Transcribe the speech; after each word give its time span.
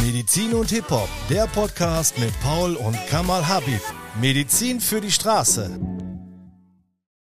Medizin 0.00 0.54
und 0.54 0.70
Hip-Hop, 0.70 1.08
der 1.28 1.46
Podcast 1.46 2.18
mit 2.18 2.32
Paul 2.40 2.74
und 2.74 2.96
Kamal 3.08 3.46
Habib. 3.46 3.80
Medizin 4.18 4.80
für 4.80 5.00
die 5.00 5.10
Straße. 5.10 5.78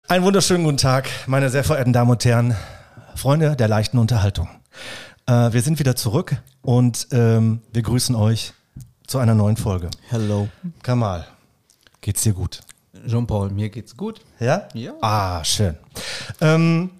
Einen 0.06 0.24
wunderschönen 0.24 0.64
guten 0.64 0.76
Tag, 0.76 1.08
meine 1.26 1.50
sehr 1.50 1.64
verehrten 1.64 1.92
Damen 1.92 2.12
und 2.12 2.24
Herren, 2.24 2.54
Freunde 3.16 3.56
der 3.56 3.66
leichten 3.66 3.98
Unterhaltung. 3.98 4.48
Äh, 5.26 5.52
wir 5.52 5.62
sind 5.62 5.80
wieder 5.80 5.96
zurück 5.96 6.36
und 6.62 7.08
ähm, 7.10 7.60
wir 7.72 7.82
grüßen 7.82 8.14
euch 8.14 8.52
zu 9.06 9.18
einer 9.18 9.34
neuen 9.34 9.56
Folge. 9.56 9.90
Hello. 10.08 10.48
Kamal, 10.82 11.26
geht's 12.00 12.22
dir 12.22 12.34
gut? 12.34 12.60
Jean-Paul, 13.06 13.50
mir 13.50 13.68
geht's 13.68 13.96
gut. 13.96 14.20
Ja? 14.38 14.68
Ja. 14.74 14.92
Ah, 15.00 15.42
schön. 15.42 15.76
Ähm, 16.40 16.90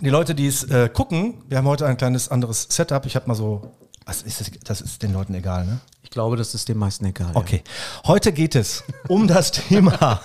die 0.00 0.10
Leute, 0.10 0.34
die 0.34 0.46
es 0.46 0.64
äh, 0.64 0.90
gucken, 0.92 1.42
wir 1.48 1.56
haben 1.56 1.68
heute 1.68 1.86
ein 1.86 1.96
kleines 1.96 2.28
anderes 2.28 2.66
Setup. 2.70 3.06
Ich 3.06 3.16
habe 3.16 3.28
mal 3.28 3.34
so, 3.34 3.72
was 4.06 4.22
ist 4.22 4.40
das, 4.40 4.50
das 4.64 4.80
ist 4.80 5.02
den 5.02 5.12
Leuten 5.12 5.34
egal, 5.34 5.64
ne? 5.66 5.80
Ich 6.02 6.10
glaube, 6.10 6.36
das 6.36 6.54
ist 6.54 6.68
den 6.68 6.78
meisten 6.78 7.04
egal. 7.04 7.30
Okay. 7.34 7.62
Heute 8.06 8.32
geht 8.32 8.54
es 8.56 8.82
um 9.08 9.28
das 9.28 9.52
Thema. 9.52 10.20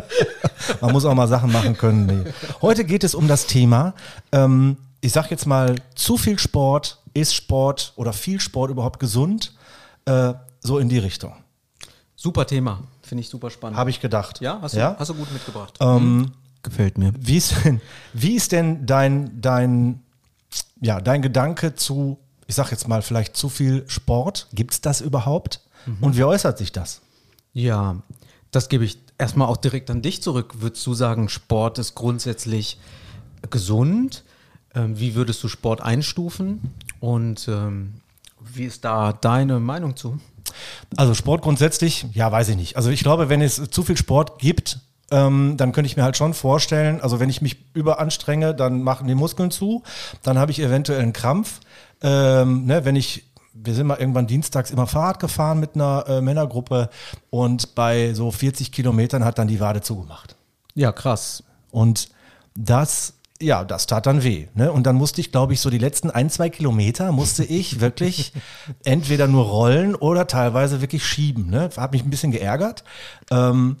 Man 0.80 0.92
muss 0.92 1.04
auch 1.04 1.14
mal 1.14 1.28
Sachen 1.28 1.52
machen 1.52 1.76
können. 1.76 2.06
Nee. 2.06 2.32
Heute 2.62 2.84
geht 2.84 3.04
es 3.04 3.14
um 3.14 3.28
das 3.28 3.46
Thema, 3.46 3.94
ähm, 4.32 4.76
ich 5.00 5.12
sag 5.12 5.30
jetzt 5.30 5.46
mal, 5.46 5.76
zu 5.94 6.16
viel 6.16 6.38
Sport, 6.38 7.00
ist 7.14 7.34
Sport 7.34 7.92
oder 7.96 8.12
viel 8.12 8.40
Sport 8.40 8.70
überhaupt 8.70 8.98
gesund? 8.98 9.52
Äh, 10.06 10.34
so 10.60 10.78
in 10.78 10.88
die 10.88 10.98
Richtung. 10.98 11.30
Ja. 11.30 11.88
Super 12.16 12.46
Thema. 12.46 12.80
Finde 13.02 13.20
ich 13.22 13.28
super 13.28 13.50
spannend. 13.50 13.78
Habe 13.78 13.90
ich 13.90 14.00
gedacht. 14.00 14.40
ja, 14.40 14.58
hast 14.60 14.74
du, 14.74 14.78
Ja? 14.80 14.96
hast 14.98 15.08
du 15.10 15.14
gut 15.14 15.30
mitgebracht. 15.32 15.74
Ähm, 15.80 16.32
Gefällt 16.62 16.98
mir. 16.98 17.12
Wie 17.18 17.36
ist 17.36 17.54
denn, 17.64 17.80
wie 18.12 18.34
ist 18.34 18.50
denn 18.50 18.86
dein, 18.86 19.40
dein, 19.40 20.02
ja, 20.80 21.00
dein 21.00 21.22
Gedanke 21.22 21.76
zu, 21.76 22.18
ich 22.46 22.54
sag 22.54 22.70
jetzt 22.70 22.88
mal, 22.88 23.02
vielleicht 23.02 23.36
zu 23.36 23.48
viel 23.48 23.84
Sport? 23.88 24.48
Gibt 24.52 24.72
es 24.72 24.80
das 24.80 25.00
überhaupt? 25.00 25.60
Und 26.00 26.16
wie 26.16 26.24
äußert 26.24 26.58
sich 26.58 26.72
das? 26.72 27.00
Ja, 27.52 28.02
das 28.50 28.68
gebe 28.68 28.84
ich 28.84 28.98
erstmal 29.18 29.48
auch 29.48 29.56
direkt 29.56 29.90
an 29.90 30.02
dich 30.02 30.22
zurück. 30.22 30.54
Würdest 30.58 30.86
du 30.86 30.94
sagen, 30.94 31.28
Sport 31.28 31.78
ist 31.78 31.94
grundsätzlich 31.94 32.78
gesund? 33.50 34.24
Ähm, 34.74 34.98
wie 34.98 35.14
würdest 35.14 35.42
du 35.42 35.48
Sport 35.48 35.80
einstufen? 35.80 36.72
Und 37.00 37.48
ähm, 37.48 37.94
wie 38.40 38.64
ist 38.64 38.84
da 38.84 39.12
deine 39.12 39.60
Meinung 39.60 39.96
zu? 39.96 40.18
Also 40.96 41.14
Sport 41.14 41.42
grundsätzlich, 41.42 42.06
ja, 42.12 42.30
weiß 42.30 42.48
ich 42.50 42.56
nicht. 42.56 42.76
Also 42.76 42.90
ich 42.90 43.00
glaube, 43.00 43.28
wenn 43.28 43.42
es 43.42 43.70
zu 43.70 43.82
viel 43.82 43.96
Sport 43.96 44.38
gibt, 44.38 44.80
ähm, 45.10 45.54
dann 45.56 45.72
könnte 45.72 45.86
ich 45.86 45.96
mir 45.96 46.02
halt 46.02 46.16
schon 46.16 46.34
vorstellen, 46.34 47.00
also 47.00 47.20
wenn 47.20 47.30
ich 47.30 47.42
mich 47.42 47.56
überanstrenge, 47.74 48.54
dann 48.54 48.82
machen 48.82 49.06
die 49.06 49.14
Muskeln 49.14 49.50
zu, 49.50 49.82
dann 50.22 50.38
habe 50.38 50.50
ich 50.50 50.60
eventuell 50.60 51.00
einen 51.00 51.12
Krampf. 51.12 51.60
Ähm, 52.02 52.66
ne, 52.66 52.84
wenn 52.84 52.96
ich, 52.96 53.24
wir 53.54 53.74
sind 53.74 53.86
mal 53.86 53.98
irgendwann 53.98 54.26
dienstags 54.26 54.70
immer 54.70 54.86
Fahrrad 54.86 55.20
gefahren 55.20 55.60
mit 55.60 55.74
einer 55.74 56.04
äh, 56.08 56.20
Männergruppe 56.20 56.90
und 57.30 57.74
bei 57.74 58.14
so 58.14 58.30
40 58.30 58.72
Kilometern 58.72 59.24
hat 59.24 59.38
dann 59.38 59.48
die 59.48 59.60
Wade 59.60 59.80
zugemacht. 59.80 60.36
Ja, 60.74 60.92
krass. 60.92 61.42
Und 61.70 62.08
das, 62.54 63.14
ja, 63.40 63.64
das 63.64 63.86
tat 63.86 64.06
dann 64.06 64.24
weh. 64.24 64.48
Ne? 64.54 64.72
Und 64.72 64.86
dann 64.86 64.96
musste 64.96 65.20
ich, 65.20 65.30
glaube 65.30 65.52
ich, 65.52 65.60
so 65.60 65.70
die 65.70 65.78
letzten 65.78 66.10
ein, 66.10 66.30
zwei 66.30 66.50
Kilometer 66.50 67.12
musste 67.12 67.44
ich 67.44 67.80
wirklich 67.80 68.32
entweder 68.84 69.28
nur 69.28 69.44
rollen 69.44 69.94
oder 69.94 70.26
teilweise 70.26 70.80
wirklich 70.80 71.06
schieben. 71.06 71.48
Ne? 71.48 71.70
Hat 71.76 71.92
mich 71.92 72.04
ein 72.04 72.10
bisschen 72.10 72.32
geärgert. 72.32 72.82
Ähm, 73.30 73.76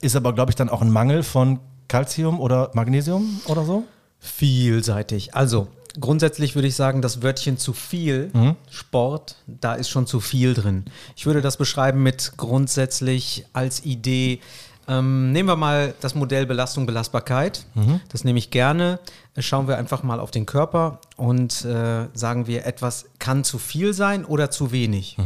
ist 0.00 0.16
aber, 0.16 0.32
glaube 0.32 0.50
ich, 0.50 0.56
dann 0.56 0.68
auch 0.68 0.82
ein 0.82 0.90
Mangel 0.90 1.22
von 1.22 1.60
Calcium 1.88 2.40
oder 2.40 2.70
Magnesium 2.74 3.40
oder 3.46 3.64
so. 3.64 3.84
Vielseitig. 4.18 5.34
Also 5.34 5.68
grundsätzlich 6.00 6.54
würde 6.54 6.68
ich 6.68 6.74
sagen, 6.74 7.02
das 7.02 7.22
Wörtchen 7.22 7.58
zu 7.58 7.72
viel 7.72 8.30
Sport, 8.70 9.36
da 9.46 9.74
ist 9.74 9.88
schon 9.88 10.06
zu 10.06 10.20
viel 10.20 10.54
drin. 10.54 10.84
Ich 11.16 11.26
würde 11.26 11.40
das 11.40 11.56
beschreiben 11.56 12.02
mit 12.02 12.32
grundsätzlich 12.36 13.46
als 13.52 13.84
Idee. 13.84 14.40
Ähm, 14.88 15.32
nehmen 15.32 15.48
wir 15.48 15.56
mal 15.56 15.94
das 16.00 16.14
Modell 16.14 16.46
Belastung, 16.46 16.86
Belastbarkeit. 16.86 17.66
Das 18.10 18.24
nehme 18.24 18.38
ich 18.38 18.50
gerne. 18.50 19.00
Äh, 19.34 19.42
Schauen 19.42 19.66
wir 19.68 19.78
einfach 19.78 20.02
mal 20.02 20.20
auf 20.20 20.30
den 20.30 20.46
Körper 20.46 21.00
und 21.16 21.64
äh, 21.64 22.06
sagen 22.14 22.46
wir, 22.46 22.64
etwas 22.66 23.06
kann 23.18 23.42
zu 23.44 23.58
viel 23.58 23.92
sein 23.94 24.24
oder 24.24 24.50
zu 24.50 24.70
wenig. 24.72 25.16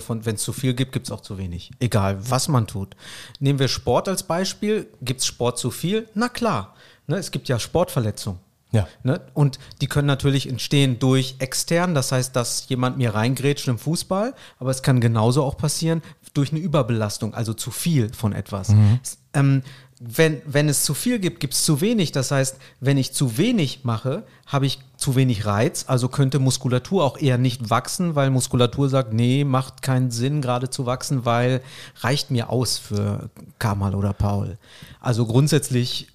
Von, 0.00 0.24
wenn 0.24 0.34
es 0.36 0.42
zu 0.42 0.52
viel 0.52 0.74
gibt, 0.74 0.92
gibt 0.92 1.06
es 1.06 1.12
auch 1.12 1.20
zu 1.20 1.36
wenig. 1.38 1.70
Egal, 1.80 2.18
was 2.30 2.48
man 2.48 2.66
tut. 2.66 2.96
Nehmen 3.38 3.58
wir 3.58 3.68
Sport 3.68 4.08
als 4.08 4.22
Beispiel. 4.22 4.88
Gibt 5.02 5.20
es 5.20 5.26
Sport 5.26 5.58
zu 5.58 5.70
viel? 5.70 6.08
Na 6.14 6.28
klar. 6.28 6.74
Ne, 7.06 7.16
es 7.16 7.30
gibt 7.30 7.48
ja 7.48 7.58
Sportverletzungen. 7.58 8.40
Ja. 8.72 8.86
Ne? 9.02 9.20
Und 9.34 9.58
die 9.80 9.86
können 9.88 10.06
natürlich 10.06 10.48
entstehen 10.48 10.98
durch 10.98 11.36
extern, 11.38 11.94
das 11.94 12.12
heißt, 12.12 12.36
dass 12.36 12.68
jemand 12.68 12.98
mir 12.98 13.14
reingrätscht 13.14 13.66
im 13.68 13.78
Fußball, 13.78 14.34
aber 14.58 14.70
es 14.70 14.82
kann 14.82 15.00
genauso 15.00 15.42
auch 15.44 15.56
passieren 15.56 16.02
durch 16.34 16.52
eine 16.52 16.60
Überbelastung, 16.60 17.34
also 17.34 17.52
zu 17.54 17.70
viel 17.70 18.12
von 18.14 18.32
etwas. 18.32 18.68
S- 19.02 19.18
Ähm, 19.34 19.62
wenn, 20.02 20.40
wenn 20.46 20.68
es 20.70 20.84
zu 20.84 20.94
viel 20.94 21.18
gibt, 21.18 21.40
gibt 21.40 21.52
es 21.52 21.64
zu 21.64 21.82
wenig. 21.82 22.10
Das 22.10 22.30
heißt, 22.30 22.56
wenn 22.80 22.96
ich 22.96 23.12
zu 23.12 23.36
wenig 23.36 23.80
mache, 23.84 24.22
habe 24.46 24.64
ich 24.64 24.78
zu 24.96 25.14
wenig 25.14 25.44
Reiz, 25.44 25.84
also 25.88 26.08
könnte 26.08 26.38
Muskulatur 26.38 27.04
auch 27.04 27.18
eher 27.18 27.36
nicht 27.36 27.68
wachsen, 27.68 28.14
weil 28.14 28.30
Muskulatur 28.30 28.88
sagt, 28.88 29.12
nee, 29.12 29.44
macht 29.44 29.82
keinen 29.82 30.10
Sinn, 30.10 30.40
gerade 30.40 30.70
zu 30.70 30.86
wachsen, 30.86 31.26
weil 31.26 31.60
reicht 32.00 32.30
mir 32.30 32.48
aus 32.48 32.78
für 32.78 33.28
Kamal 33.58 33.94
oder 33.94 34.14
Paul. 34.14 34.56
Also 35.00 35.26
grundsätzlich, 35.26 36.08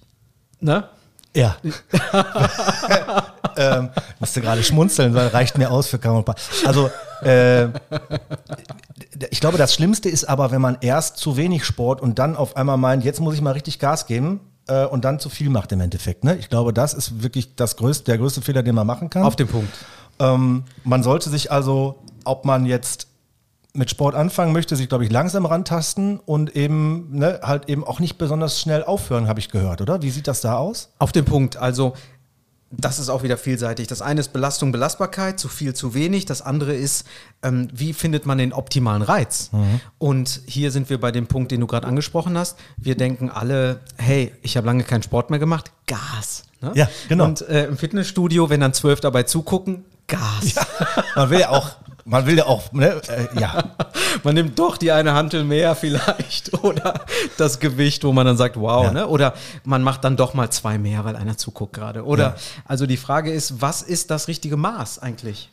ne? 0.60 0.88
Ja. 1.36 1.56
ähm, 3.56 3.90
musste 4.18 4.40
gerade 4.40 4.62
schmunzeln, 4.62 5.14
weil 5.14 5.28
reicht 5.28 5.58
mir 5.58 5.70
aus 5.70 5.86
für 5.86 5.98
Kamal. 5.98 6.24
Also, 6.64 6.90
äh, 7.22 7.66
ich 9.30 9.40
glaube, 9.40 9.58
das 9.58 9.74
Schlimmste 9.74 10.08
ist 10.08 10.24
aber, 10.24 10.50
wenn 10.50 10.62
man 10.62 10.78
erst 10.80 11.18
zu 11.18 11.36
wenig 11.36 11.64
Sport 11.64 12.00
und 12.00 12.18
dann 12.18 12.36
auf 12.36 12.56
einmal 12.56 12.78
meint, 12.78 13.04
jetzt 13.04 13.20
muss 13.20 13.34
ich 13.34 13.42
mal 13.42 13.52
richtig 13.52 13.78
Gas 13.78 14.06
geben 14.06 14.40
äh, 14.66 14.86
und 14.86 15.04
dann 15.04 15.20
zu 15.20 15.28
viel 15.28 15.50
macht 15.50 15.72
im 15.72 15.80
Endeffekt. 15.80 16.24
Ne? 16.24 16.36
Ich 16.36 16.48
glaube, 16.48 16.72
das 16.72 16.94
ist 16.94 17.22
wirklich 17.22 17.54
das 17.54 17.76
größte, 17.76 18.04
der 18.04 18.16
größte 18.16 18.40
Fehler, 18.40 18.62
den 18.62 18.74
man 18.74 18.86
machen 18.86 19.10
kann. 19.10 19.22
Auf 19.22 19.36
den 19.36 19.48
Punkt. 19.48 19.72
Ähm, 20.18 20.64
man 20.84 21.02
sollte 21.02 21.28
sich 21.28 21.52
also, 21.52 21.98
ob 22.24 22.46
man 22.46 22.64
jetzt 22.64 23.08
mit 23.76 23.90
Sport 23.90 24.14
anfangen 24.14 24.52
möchte, 24.52 24.76
sich, 24.76 24.88
glaube 24.88 25.04
ich, 25.04 25.10
langsam 25.12 25.46
rantasten 25.46 26.18
und 26.18 26.56
eben 26.56 27.18
ne, 27.18 27.40
halt 27.42 27.68
eben 27.68 27.84
auch 27.84 28.00
nicht 28.00 28.18
besonders 28.18 28.60
schnell 28.60 28.82
aufhören, 28.82 29.28
habe 29.28 29.40
ich 29.40 29.50
gehört, 29.50 29.80
oder? 29.80 30.02
Wie 30.02 30.10
sieht 30.10 30.26
das 30.26 30.40
da 30.40 30.56
aus? 30.56 30.90
Auf 30.98 31.12
den 31.12 31.24
Punkt. 31.24 31.56
Also, 31.56 31.94
das 32.70 32.98
ist 32.98 33.08
auch 33.08 33.22
wieder 33.22 33.36
vielseitig. 33.36 33.86
Das 33.86 34.02
eine 34.02 34.20
ist 34.20 34.32
Belastung, 34.32 34.72
Belastbarkeit, 34.72 35.38
zu 35.38 35.48
viel, 35.48 35.74
zu 35.74 35.94
wenig. 35.94 36.26
Das 36.26 36.42
andere 36.42 36.74
ist, 36.74 37.06
ähm, 37.42 37.68
wie 37.72 37.92
findet 37.92 38.26
man 38.26 38.38
den 38.38 38.52
optimalen 38.52 39.02
Reiz? 39.02 39.50
Und 39.98 40.40
hier 40.46 40.70
sind 40.70 40.90
wir 40.90 41.00
bei 41.00 41.12
dem 41.12 41.28
Punkt, 41.28 41.52
den 41.52 41.60
du 41.60 41.66
gerade 41.66 41.86
angesprochen 41.86 42.36
hast. 42.36 42.58
Wir 42.76 42.96
denken 42.96 43.30
alle, 43.30 43.80
hey, 43.96 44.32
ich 44.42 44.56
habe 44.56 44.66
lange 44.66 44.82
keinen 44.82 45.02
Sport 45.02 45.30
mehr 45.30 45.38
gemacht, 45.38 45.70
Gas. 45.86 46.44
Ne? 46.60 46.72
Ja, 46.74 46.88
genau. 47.08 47.26
Und 47.26 47.42
äh, 47.48 47.66
im 47.66 47.76
Fitnessstudio, 47.76 48.50
wenn 48.50 48.60
dann 48.60 48.74
zwölf 48.74 49.00
dabei 49.00 49.22
zugucken, 49.22 49.84
Gas. 50.06 50.54
Man 51.14 51.30
will 51.30 51.40
ja 51.40 51.48
auch, 51.50 51.70
man 52.04 52.26
will 52.26 52.38
ja 52.38 52.46
auch, 52.46 52.72
ne, 52.72 53.00
äh, 53.08 53.40
ja. 53.40 53.64
Man 54.22 54.34
nimmt 54.34 54.58
doch 54.58 54.76
die 54.76 54.92
eine 54.92 55.14
Hantel 55.14 55.44
mehr 55.44 55.74
vielleicht 55.74 56.54
oder 56.64 57.04
das 57.36 57.58
Gewicht, 57.60 58.04
wo 58.04 58.12
man 58.12 58.26
dann 58.26 58.36
sagt, 58.36 58.56
wow, 58.58 58.84
Ja. 58.84 58.92
ne? 58.92 59.06
Oder 59.08 59.34
man 59.64 59.82
macht 59.82 60.04
dann 60.04 60.16
doch 60.16 60.34
mal 60.34 60.50
zwei 60.50 60.78
mehr, 60.78 61.04
weil 61.04 61.16
einer 61.16 61.36
zuguckt 61.36 61.72
gerade. 61.72 62.04
Oder 62.04 62.24
Ja. 62.24 62.34
also 62.64 62.86
die 62.86 62.96
Frage 62.96 63.32
ist, 63.32 63.60
was 63.60 63.82
ist 63.82 64.10
das 64.10 64.28
richtige 64.28 64.56
Maß 64.56 64.98
eigentlich? 65.00 65.50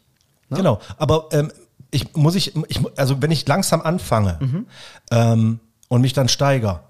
Ne? 0.49 0.57
Genau, 0.57 0.79
aber 0.97 1.27
ähm, 1.31 1.51
ich 1.91 2.15
muss 2.15 2.35
ich, 2.35 2.53
ich, 2.67 2.79
also 2.97 3.21
wenn 3.21 3.31
ich 3.31 3.47
langsam 3.47 3.81
anfange 3.81 4.65
ähm, 5.11 5.59
und 5.89 6.01
mich 6.01 6.13
dann 6.13 6.27
steigere, 6.29 6.81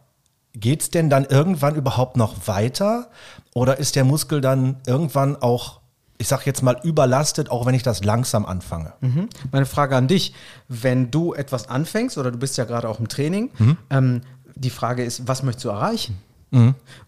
geht's 0.55 0.89
denn 0.91 1.09
dann 1.09 1.25
irgendwann 1.25 1.75
überhaupt 1.75 2.15
noch 2.17 2.47
weiter? 2.47 3.09
Oder 3.53 3.77
ist 3.79 3.95
der 3.95 4.03
Muskel 4.05 4.39
dann 4.41 4.77
irgendwann 4.87 5.35
auch, 5.35 5.79
ich 6.23 6.29
sag 6.29 6.45
jetzt 6.45 6.63
mal, 6.63 6.77
überlastet, 6.83 7.51
auch 7.51 7.65
wenn 7.65 7.75
ich 7.75 7.83
das 7.83 8.01
langsam 8.05 8.45
anfange? 8.45 8.93
Mhm. 9.01 9.27
Meine 9.51 9.65
Frage 9.65 9.97
an 9.97 10.07
dich, 10.07 10.33
wenn 10.69 11.11
du 11.11 11.33
etwas 11.33 11.67
anfängst 11.67 12.17
oder 12.17 12.31
du 12.31 12.37
bist 12.37 12.57
ja 12.57 12.63
gerade 12.63 12.87
auch 12.87 13.01
im 13.01 13.09
Training, 13.09 13.51
ähm, 13.89 14.21
die 14.55 14.69
Frage 14.69 15.03
ist, 15.03 15.27
was 15.27 15.43
möchtest 15.43 15.65
du 15.65 15.69
erreichen? 15.69 16.17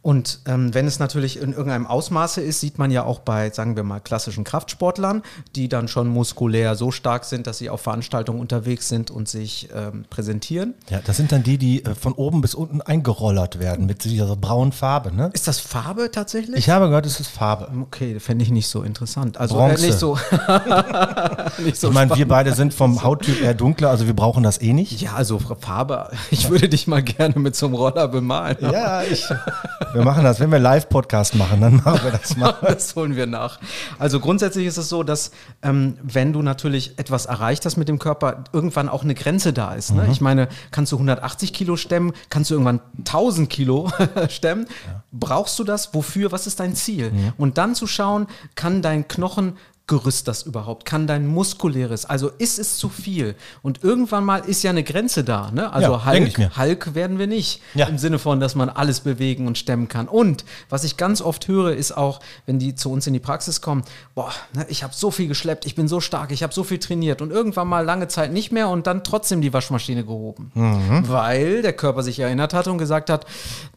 Und 0.02 0.40
ähm, 0.48 0.74
wenn 0.74 0.88
es 0.88 1.00
natürlich 1.00 1.40
in 1.42 1.52
irgendeinem 1.52 1.88
Ausmaße 1.88 2.42
ist, 2.42 2.60
sieht 2.60 2.78
man 2.80 2.92
ja 2.92 3.04
auch 3.04 3.20
bei, 3.20 3.50
sagen 3.52 3.76
wir 3.76 3.84
mal, 3.84 4.00
klassischen 4.00 4.44
Kraftsportlern, 4.44 5.22
die 5.56 5.70
dann 5.70 5.88
schon 5.88 6.08
muskulär 6.08 6.76
so 6.76 6.92
stark 6.92 7.26
sind, 7.26 7.48
dass 7.48 7.60
sie 7.60 7.70
auf 7.70 7.82
Veranstaltungen 7.82 8.40
unterwegs 8.40 8.90
sind 8.90 9.12
und 9.12 9.28
sich 9.28 9.70
ähm, 9.76 10.06
präsentieren. 10.10 10.74
Ja, 10.90 11.00
das 11.04 11.18
sind 11.18 11.32
dann 11.32 11.44
die, 11.44 11.58
die 11.58 11.86
äh, 11.86 11.96
von 11.96 12.14
oben 12.14 12.42
bis 12.42 12.56
unten 12.56 12.82
eingerollert 12.82 13.60
werden 13.60 13.86
mit 13.86 14.04
dieser 14.04 14.36
braunen 14.36 14.72
Farbe, 14.72 15.14
ne? 15.14 15.30
Ist 15.34 15.48
das 15.48 15.60
Farbe 15.60 16.10
tatsächlich? 16.12 16.58
Ich 16.58 16.70
habe 16.70 16.88
gehört, 16.88 17.06
es 17.06 17.20
ist 17.20 17.30
Farbe. 17.30 17.70
okay, 17.82 18.20
fände 18.20 18.44
ich 18.44 18.52
nicht 18.52 18.68
so 18.68 18.84
interessant. 18.84 19.38
Also. 19.38 19.60
Äh, 19.60 19.74
nicht 19.74 20.00
so. 20.00 20.18
nicht 21.64 21.78
so 21.78 21.90
Ich 21.90 21.94
meine, 21.94 22.16
wir 22.16 22.28
beide 22.28 22.54
sind 22.54 22.74
vom 22.74 23.04
Hauttyp 23.04 23.42
eher 23.42 23.54
dunkler, 23.54 23.90
also 23.90 24.08
wir 24.08 24.16
brauchen 24.16 24.44
das 24.44 24.62
eh 24.62 24.74
nicht. 24.74 25.02
Ja, 25.02 25.14
also 25.14 25.40
Farbe. 25.40 26.10
Ich 26.32 26.50
würde 26.50 26.68
dich 26.68 26.88
mal 26.88 27.04
gerne 27.04 27.40
mit 27.40 27.56
so 27.56 27.68
einem 27.68 27.76
Roller 27.76 28.08
bemalen. 28.08 28.58
Ja, 28.60 29.04
ich, 29.04 29.26
Wir 29.94 30.04
machen 30.04 30.24
das, 30.24 30.40
wenn 30.40 30.52
wir 30.52 30.60
Live-Podcast 30.60 31.36
machen, 31.36 31.62
dann 31.62 31.78
machen 31.78 32.02
wir 32.04 32.12
das 32.12 32.36
mal. 32.38 32.54
das 32.62 32.96
holen 32.96 33.16
wir 33.16 33.26
nach. 33.26 33.60
Also 33.98 34.20
grundsätzlich 34.20 34.66
ist 34.66 34.78
es 34.78 34.90
so, 34.90 35.04
dass 35.04 35.32
ähm, 35.62 35.98
wenn 36.02 36.34
du 36.34 36.42
natürlich 36.42 36.98
etwas 37.00 37.26
erreicht 37.26 37.66
hast 37.66 37.78
mit 37.78 37.88
dem 37.88 38.00
Körper, 38.00 38.44
irgendwann 38.52 38.90
auch 38.90 39.04
eine 39.04 39.16
Grenze 39.16 39.54
da 39.54 39.74
ist. 39.74 39.92
Ne? 39.92 40.08
Ich 40.12 40.22
meine, 40.22 40.50
kannst 40.72 40.92
du 40.92 40.98
180 40.98 41.54
Kilo 41.54 41.78
stemmen, 41.78 42.14
kannst 42.30 42.50
du 42.50 42.56
irgendwann 42.56 42.82
1000 43.00 43.50
Kilo 43.50 43.92
stemmen. 44.30 44.68
Brauchst 45.12 45.58
du 45.60 45.64
das? 45.64 45.94
Wofür? 45.94 46.32
Was 46.32 46.48
ist 46.48 46.60
dein 46.60 46.76
Ziel? 46.76 47.12
Und 47.38 47.58
dann 47.58 47.76
zu 47.76 47.88
schauen, 47.88 48.28
kann 48.56 48.82
dein 48.82 49.08
Knochen 49.08 49.58
Gerüst 49.88 50.28
das 50.28 50.42
überhaupt? 50.42 50.86
Kann 50.86 51.06
dein 51.06 51.28
muskuläres, 51.28 52.06
also 52.06 52.30
ist 52.40 52.58
es 52.58 52.78
zu 52.78 52.90
viel? 52.90 53.36
Und 53.62 53.84
irgendwann 53.84 54.26
mal 54.26 54.38
ist 54.40 54.64
ja 54.64 54.72
eine 54.72 54.84
Grenze 54.84 55.24
da. 55.24 55.52
Ne? 55.52 55.72
Also 55.72 55.92
Ja. 55.92 56.06
Hulk, 56.08 56.58
Hulk 56.58 56.96
werden 56.96 57.20
wir 57.20 57.28
nicht. 57.28 57.62
Ja. 57.76 57.86
Im 57.86 58.00
Sinne 58.00 58.18
von, 58.18 58.40
dass 58.40 58.56
man 58.56 58.70
alles 58.70 59.02
bewegen 59.02 59.46
und 59.46 59.60
stemmen 59.60 59.88
kann. 59.88 60.08
Und 60.08 60.44
was 60.70 60.86
ich 60.86 60.98
ganz 60.98 61.22
oft 61.22 61.48
höre, 61.48 61.74
ist 61.76 61.96
auch, 61.96 62.20
wenn 62.48 62.58
die 62.58 62.74
zu 62.74 62.92
uns 62.92 63.06
in 63.06 63.14
die 63.14 63.20
Praxis 63.20 63.62
kommen, 63.62 63.84
boah, 64.16 64.32
ne, 64.54 64.66
ich 64.70 64.84
habe 64.84 64.94
so 64.96 65.12
viel 65.12 65.28
geschleppt, 65.28 65.68
ich 65.68 65.76
bin 65.76 65.88
so 65.88 66.00
stark, 66.00 66.32
ich 66.32 66.42
habe 66.42 66.52
so 66.54 66.64
viel 66.64 66.80
trainiert 66.80 67.22
und 67.22 67.30
irgendwann 67.32 67.68
mal 67.68 67.86
lange 67.86 68.08
Zeit 68.08 68.34
nicht 68.34 68.52
mehr 68.52 68.70
und 68.70 68.88
dann 68.88 69.04
trotzdem 69.04 69.42
die 69.42 69.54
Waschmaschine 69.54 70.04
gehoben. 70.04 70.52
Weil 71.08 71.62
der 71.62 71.74
Körper 71.74 72.02
sich 72.02 72.20
erinnert 72.20 72.56
hat 72.56 72.68
und 72.68 72.80
gesagt 72.80 73.12
hat, 73.12 73.28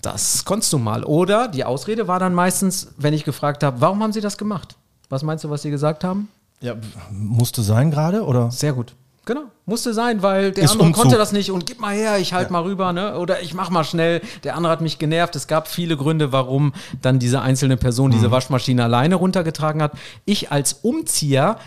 das 0.01 0.47
konntest 0.47 0.73
du 0.73 0.79
mal. 0.79 1.05
Oder 1.05 1.49
die 1.49 1.65
Ausrede 1.65 2.09
war 2.09 2.19
dann 2.19 2.33
meistens, 2.33 2.89
wenn 2.97 3.13
ich 3.13 3.25
gefragt 3.25 3.63
habe, 3.63 3.83
warum 3.83 4.03
haben 4.03 4.15
sie 4.15 4.23
das 4.23 4.39
gemacht? 4.39 4.77
Was 5.09 5.23
meinst 5.23 5.45
du, 5.45 5.51
was 5.51 5.63
sie 5.63 5.71
gesagt 5.71 6.05
haben? 6.05 6.29
Ja, 6.61 6.75
musste 7.11 7.63
sein 7.63 7.91
gerade, 7.91 8.25
oder? 8.25 8.51
Sehr 8.51 8.73
gut. 8.73 8.95
Genau, 9.25 9.43
musste 9.67 9.93
sein, 9.93 10.23
weil 10.23 10.53
der 10.53 10.65
Ist 10.65 10.71
andere 10.73 10.89
Umzug. 10.89 11.03
konnte 11.03 11.19
das 11.19 11.33
nicht 11.33 11.51
und 11.51 11.67
gib 11.67 11.81
mal 11.81 11.95
her, 11.95 12.19
ich 12.19 12.33
halt 12.33 12.51
mal 12.51 12.63
rüber, 12.63 12.95
ne? 12.95 13.19
Oder 13.19 13.43
ich 13.43 13.53
mach 13.53 13.69
mal 13.69 13.85
schnell. 13.85 14.23
Der 14.43 14.57
andere 14.57 14.73
hat 14.73 14.81
mich 14.81 14.99
genervt. 14.99 15.37
Es 15.37 15.47
gab 15.47 15.69
viele 15.69 15.99
Gründe, 15.99 16.33
warum 16.33 16.73
dann 17.03 17.19
diese 17.19 17.43
einzelne 17.43 17.77
Person 17.77 18.09
Mhm. 18.11 18.15
diese 18.15 18.31
Waschmaschine 18.31 18.85
alleine 18.85 19.17
runtergetragen 19.17 19.83
hat. 19.83 19.93
Ich 20.25 20.51
als 20.51 20.73
Umzieher, 20.73 21.59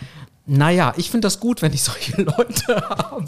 naja, 0.47 0.93
ich 0.97 1.11
finde 1.11 1.27
das 1.27 1.39
gut, 1.39 1.61
wenn 1.61 1.71
ich 1.71 1.83
solche 1.83 2.19
Leute 2.23 2.81
habe. 2.89 3.25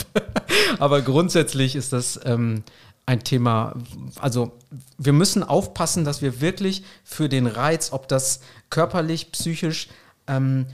Aber 0.79 1.01
grundsätzlich 1.01 1.75
ist 1.75 1.93
das 1.93 2.19
ähm, 2.25 2.63
ein 3.05 3.23
Thema, 3.23 3.73
also 4.19 4.51
wir 4.97 5.13
müssen 5.13 5.43
aufpassen, 5.43 6.05
dass 6.05 6.23
wir 6.23 6.41
wirklich 6.41 6.83
für 7.03 7.29
den 7.29 7.45
Reiz, 7.45 7.91
ob 7.91 8.07
das 8.07 8.39
körperlich, 8.71 9.31
psychisch, 9.31 9.89
ähm, 10.27 10.65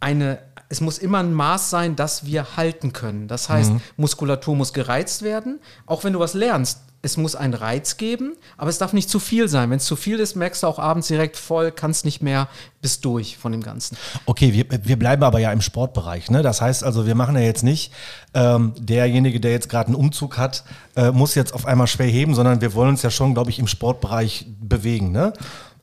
eine, 0.00 0.38
es 0.68 0.80
muss 0.80 0.98
immer 0.98 1.18
ein 1.18 1.32
Maß 1.32 1.70
sein, 1.70 1.96
das 1.96 2.26
wir 2.26 2.56
halten 2.56 2.92
können. 2.92 3.28
Das 3.28 3.48
heißt, 3.48 3.72
Muskulatur 3.96 4.54
muss 4.54 4.72
gereizt 4.72 5.22
werden, 5.22 5.60
auch 5.86 6.04
wenn 6.04 6.12
du 6.12 6.18
was 6.18 6.34
lernst. 6.34 6.80
Es 7.00 7.16
muss 7.16 7.36
einen 7.36 7.54
Reiz 7.54 7.96
geben, 7.96 8.34
aber 8.56 8.70
es 8.70 8.78
darf 8.78 8.92
nicht 8.92 9.08
zu 9.08 9.20
viel 9.20 9.48
sein. 9.48 9.70
Wenn 9.70 9.76
es 9.76 9.84
zu 9.84 9.94
viel 9.94 10.18
ist, 10.18 10.34
merkst 10.34 10.64
du 10.64 10.66
auch 10.66 10.80
abends 10.80 11.06
direkt 11.06 11.36
voll, 11.36 11.70
kannst 11.70 12.04
nicht 12.04 12.22
mehr, 12.22 12.48
bist 12.82 13.04
durch 13.04 13.38
von 13.38 13.52
dem 13.52 13.62
Ganzen. 13.62 13.96
Okay, 14.26 14.52
wir, 14.52 14.66
wir 14.82 14.98
bleiben 14.98 15.22
aber 15.22 15.38
ja 15.38 15.52
im 15.52 15.60
Sportbereich. 15.60 16.28
Ne? 16.28 16.42
Das 16.42 16.60
heißt 16.60 16.82
also, 16.82 17.06
wir 17.06 17.14
machen 17.14 17.36
ja 17.36 17.42
jetzt 17.42 17.62
nicht, 17.62 17.92
ähm, 18.34 18.72
derjenige, 18.76 19.38
der 19.38 19.52
jetzt 19.52 19.68
gerade 19.68 19.86
einen 19.86 19.94
Umzug 19.94 20.38
hat, 20.38 20.64
äh, 20.96 21.12
muss 21.12 21.36
jetzt 21.36 21.54
auf 21.54 21.66
einmal 21.66 21.86
schwer 21.86 22.08
heben, 22.08 22.34
sondern 22.34 22.60
wir 22.60 22.74
wollen 22.74 22.88
uns 22.90 23.02
ja 23.02 23.10
schon, 23.10 23.32
glaube 23.32 23.50
ich, 23.50 23.60
im 23.60 23.68
Sportbereich 23.68 24.46
bewegen. 24.60 25.12
Ne? 25.12 25.32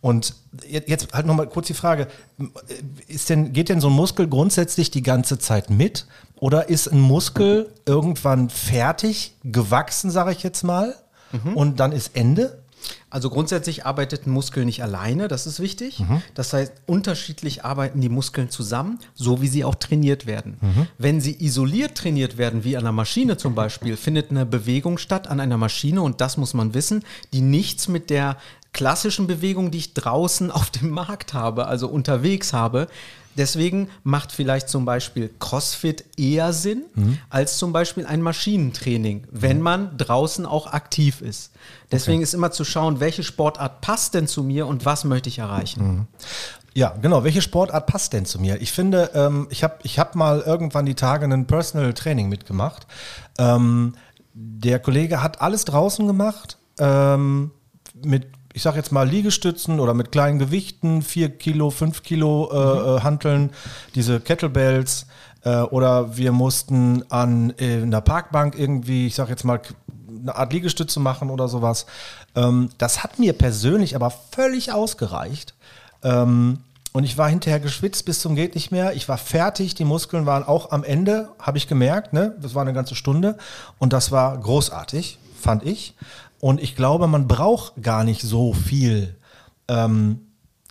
Und 0.06 0.36
je- 0.68 0.84
jetzt 0.86 1.14
halt 1.14 1.26
nochmal 1.26 1.48
kurz 1.50 1.66
die 1.66 1.74
Frage, 1.74 2.08
ist 3.08 3.28
denn, 3.32 3.54
geht 3.54 3.70
denn 3.70 3.82
so 3.82 3.88
ein 3.90 3.94
Muskel 3.94 4.28
grundsätzlich 4.28 4.92
die 4.92 5.02
ganze 5.02 5.40
Zeit 5.40 5.72
mit? 5.72 6.06
Oder 6.40 6.70
ist 6.70 6.88
ein 6.92 7.00
Muskel 7.00 7.72
irgendwann 7.88 8.52
fertig, 8.52 9.34
gewachsen, 9.44 10.12
sage 10.12 10.32
ich 10.34 10.44
jetzt 10.44 10.62
mal, 10.64 10.94
und 11.56 11.80
dann 11.80 11.92
ist 11.92 12.12
Ende? 12.16 12.62
Also 13.10 13.32
grundsätzlich 13.32 13.84
arbeitet 13.88 14.28
ein 14.28 14.32
Muskel 14.32 14.64
nicht 14.64 14.84
alleine, 14.84 15.28
das 15.28 15.48
ist 15.48 15.60
wichtig. 15.60 16.04
Das 16.36 16.54
heißt, 16.54 16.72
unterschiedlich 16.86 17.66
arbeiten 17.66 18.00
die 18.00 18.10
Muskeln 18.10 18.52
zusammen, 18.52 19.00
so 19.16 19.42
wie 19.42 19.48
sie 19.48 19.64
auch 19.64 19.74
trainiert 19.76 20.28
werden. 20.28 20.58
Wenn 21.00 21.20
sie 21.20 21.36
isoliert 21.44 21.96
trainiert 21.96 22.38
werden, 22.38 22.64
wie 22.64 22.78
an 22.78 22.84
einer 22.84 22.92
Maschine 22.92 23.38
zum 23.38 23.56
Beispiel, 23.56 23.98
findet 23.98 24.30
eine 24.30 24.46
Bewegung 24.46 25.00
statt 25.00 25.28
an 25.28 25.40
einer 25.40 25.58
Maschine 25.58 26.04
und 26.04 26.22
das 26.22 26.38
muss 26.38 26.54
man 26.54 26.76
wissen, 26.76 27.04
die 27.34 27.42
nichts 27.42 27.88
mit 27.88 28.12
der 28.12 28.38
klassischen 28.76 29.26
Bewegung, 29.26 29.72
die 29.72 29.80
ich 29.80 29.94
draußen 29.96 30.52
auf 30.60 30.70
dem 30.70 30.92
Markt 30.92 31.34
habe, 31.34 31.66
also 31.68 31.88
unterwegs 31.88 32.54
habe. 32.54 32.88
Deswegen 33.38 33.90
macht 34.04 34.32
vielleicht 34.32 34.70
zum 34.70 34.86
Beispiel 34.86 35.30
CrossFit 35.40 36.06
eher 36.16 36.54
Sinn 36.54 36.86
als 37.30 37.58
zum 37.58 37.74
Beispiel 37.74 38.06
ein 38.06 38.22
Maschinentraining, 38.22 39.28
wenn 39.30 39.60
man 39.60 39.98
draußen 39.98 40.46
auch 40.46 40.68
aktiv 40.68 41.20
ist. 41.20 41.52
Deswegen 41.92 42.22
ist 42.22 42.34
immer 42.34 42.52
zu 42.52 42.64
schauen, 42.64 43.02
welche 43.02 43.24
Sportart 43.24 43.82
passt 43.82 44.14
denn 44.14 44.28
zu 44.28 44.42
mir 44.42 44.68
und 44.68 44.86
was 44.86 45.04
möchte 45.04 45.28
ich 45.28 45.40
erreichen. 45.40 46.08
Ja, 46.74 46.94
genau. 47.02 47.26
Welche 47.26 47.42
Sportart 47.42 47.88
passt 47.88 48.14
denn 48.14 48.26
zu 48.26 48.40
mir? 48.40 48.62
Ich 48.62 48.72
finde, 48.72 49.12
ähm, 49.14 49.48
ich 49.50 49.64
habe 49.64 49.80
ich 49.84 49.98
hab 49.98 50.16
mal 50.16 50.42
irgendwann 50.42 50.86
die 50.86 50.96
Tage 50.96 51.26
ein 51.26 51.48
Personal 51.48 51.94
Training 51.94 52.30
mitgemacht. 52.30 52.88
Ähm, 53.38 53.96
der 54.34 54.80
Kollege 54.80 55.24
hat 55.24 55.42
alles 55.42 55.64
draußen 55.64 56.06
gemacht, 56.06 56.58
ähm, 56.78 57.52
mit, 58.04 58.28
ich 58.56 58.62
sag 58.62 58.78
jetzt 58.78 58.94
mal, 58.94 59.08
Liegestützen 59.08 59.82
oder 59.82 59.94
mit 59.94 60.14
kleinen 60.14 60.40
Gewichten, 60.40 61.02
4 61.02 61.38
Kilo, 61.38 61.72
5 61.72 62.04
Kilo 62.04 62.50
äh, 62.54 62.56
äh, 62.56 63.02
Hanteln, 63.02 63.52
diese 63.96 64.22
Kettlebells. 64.22 65.08
Äh, 65.44 65.58
oder 65.58 66.16
wir 66.16 66.32
mussten 66.32 67.04
an 67.10 67.54
äh, 67.60 67.82
einer 67.82 68.00
Parkbank 68.00 68.58
irgendwie, 68.58 69.08
ich 69.08 69.16
sag 69.16 69.28
jetzt 69.28 69.44
mal, 69.44 69.60
eine 70.08 70.36
Art 70.38 70.54
Liegestütze 70.54 71.02
machen 71.02 71.30
oder 71.30 71.50
sowas. 71.50 71.86
Ähm, 72.34 72.70
das 72.78 73.04
hat 73.04 73.20
mir 73.20 73.34
persönlich 73.34 73.94
aber 73.94 74.10
völlig 74.32 74.72
ausgereicht. 74.72 75.54
Ähm, 76.02 76.60
und 76.94 77.04
ich 77.04 77.18
war 77.18 77.28
hinterher 77.28 77.60
geschwitzt 77.60 78.06
bis 78.06 78.22
zum 78.22 78.38
geht 78.38 78.56
nicht 78.56 78.72
mehr. 78.72 78.94
Ich 78.94 79.10
war 79.10 79.18
fertig, 79.18 79.76
die 79.76 79.84
Muskeln 79.84 80.26
waren 80.26 80.46
auch 80.46 80.72
am 80.72 80.86
Ende, 80.86 81.28
habe 81.40 81.58
ich 81.58 81.68
gemerkt. 81.68 82.14
Ne? 82.14 82.38
Das 82.42 82.56
war 82.56 82.62
eine 82.62 82.72
ganze 82.72 82.96
Stunde 82.96 83.38
und 83.80 83.92
das 83.92 84.14
war 84.14 84.38
großartig, 84.38 85.20
fand 85.42 85.64
ich. 85.64 85.94
Und 86.40 86.62
ich 86.62 86.76
glaube, 86.76 87.08
man 87.08 87.28
braucht 87.28 87.82
gar 87.82 88.04
nicht 88.04 88.22
so 88.22 88.54
viel 88.54 89.16
ähm, 89.68 90.20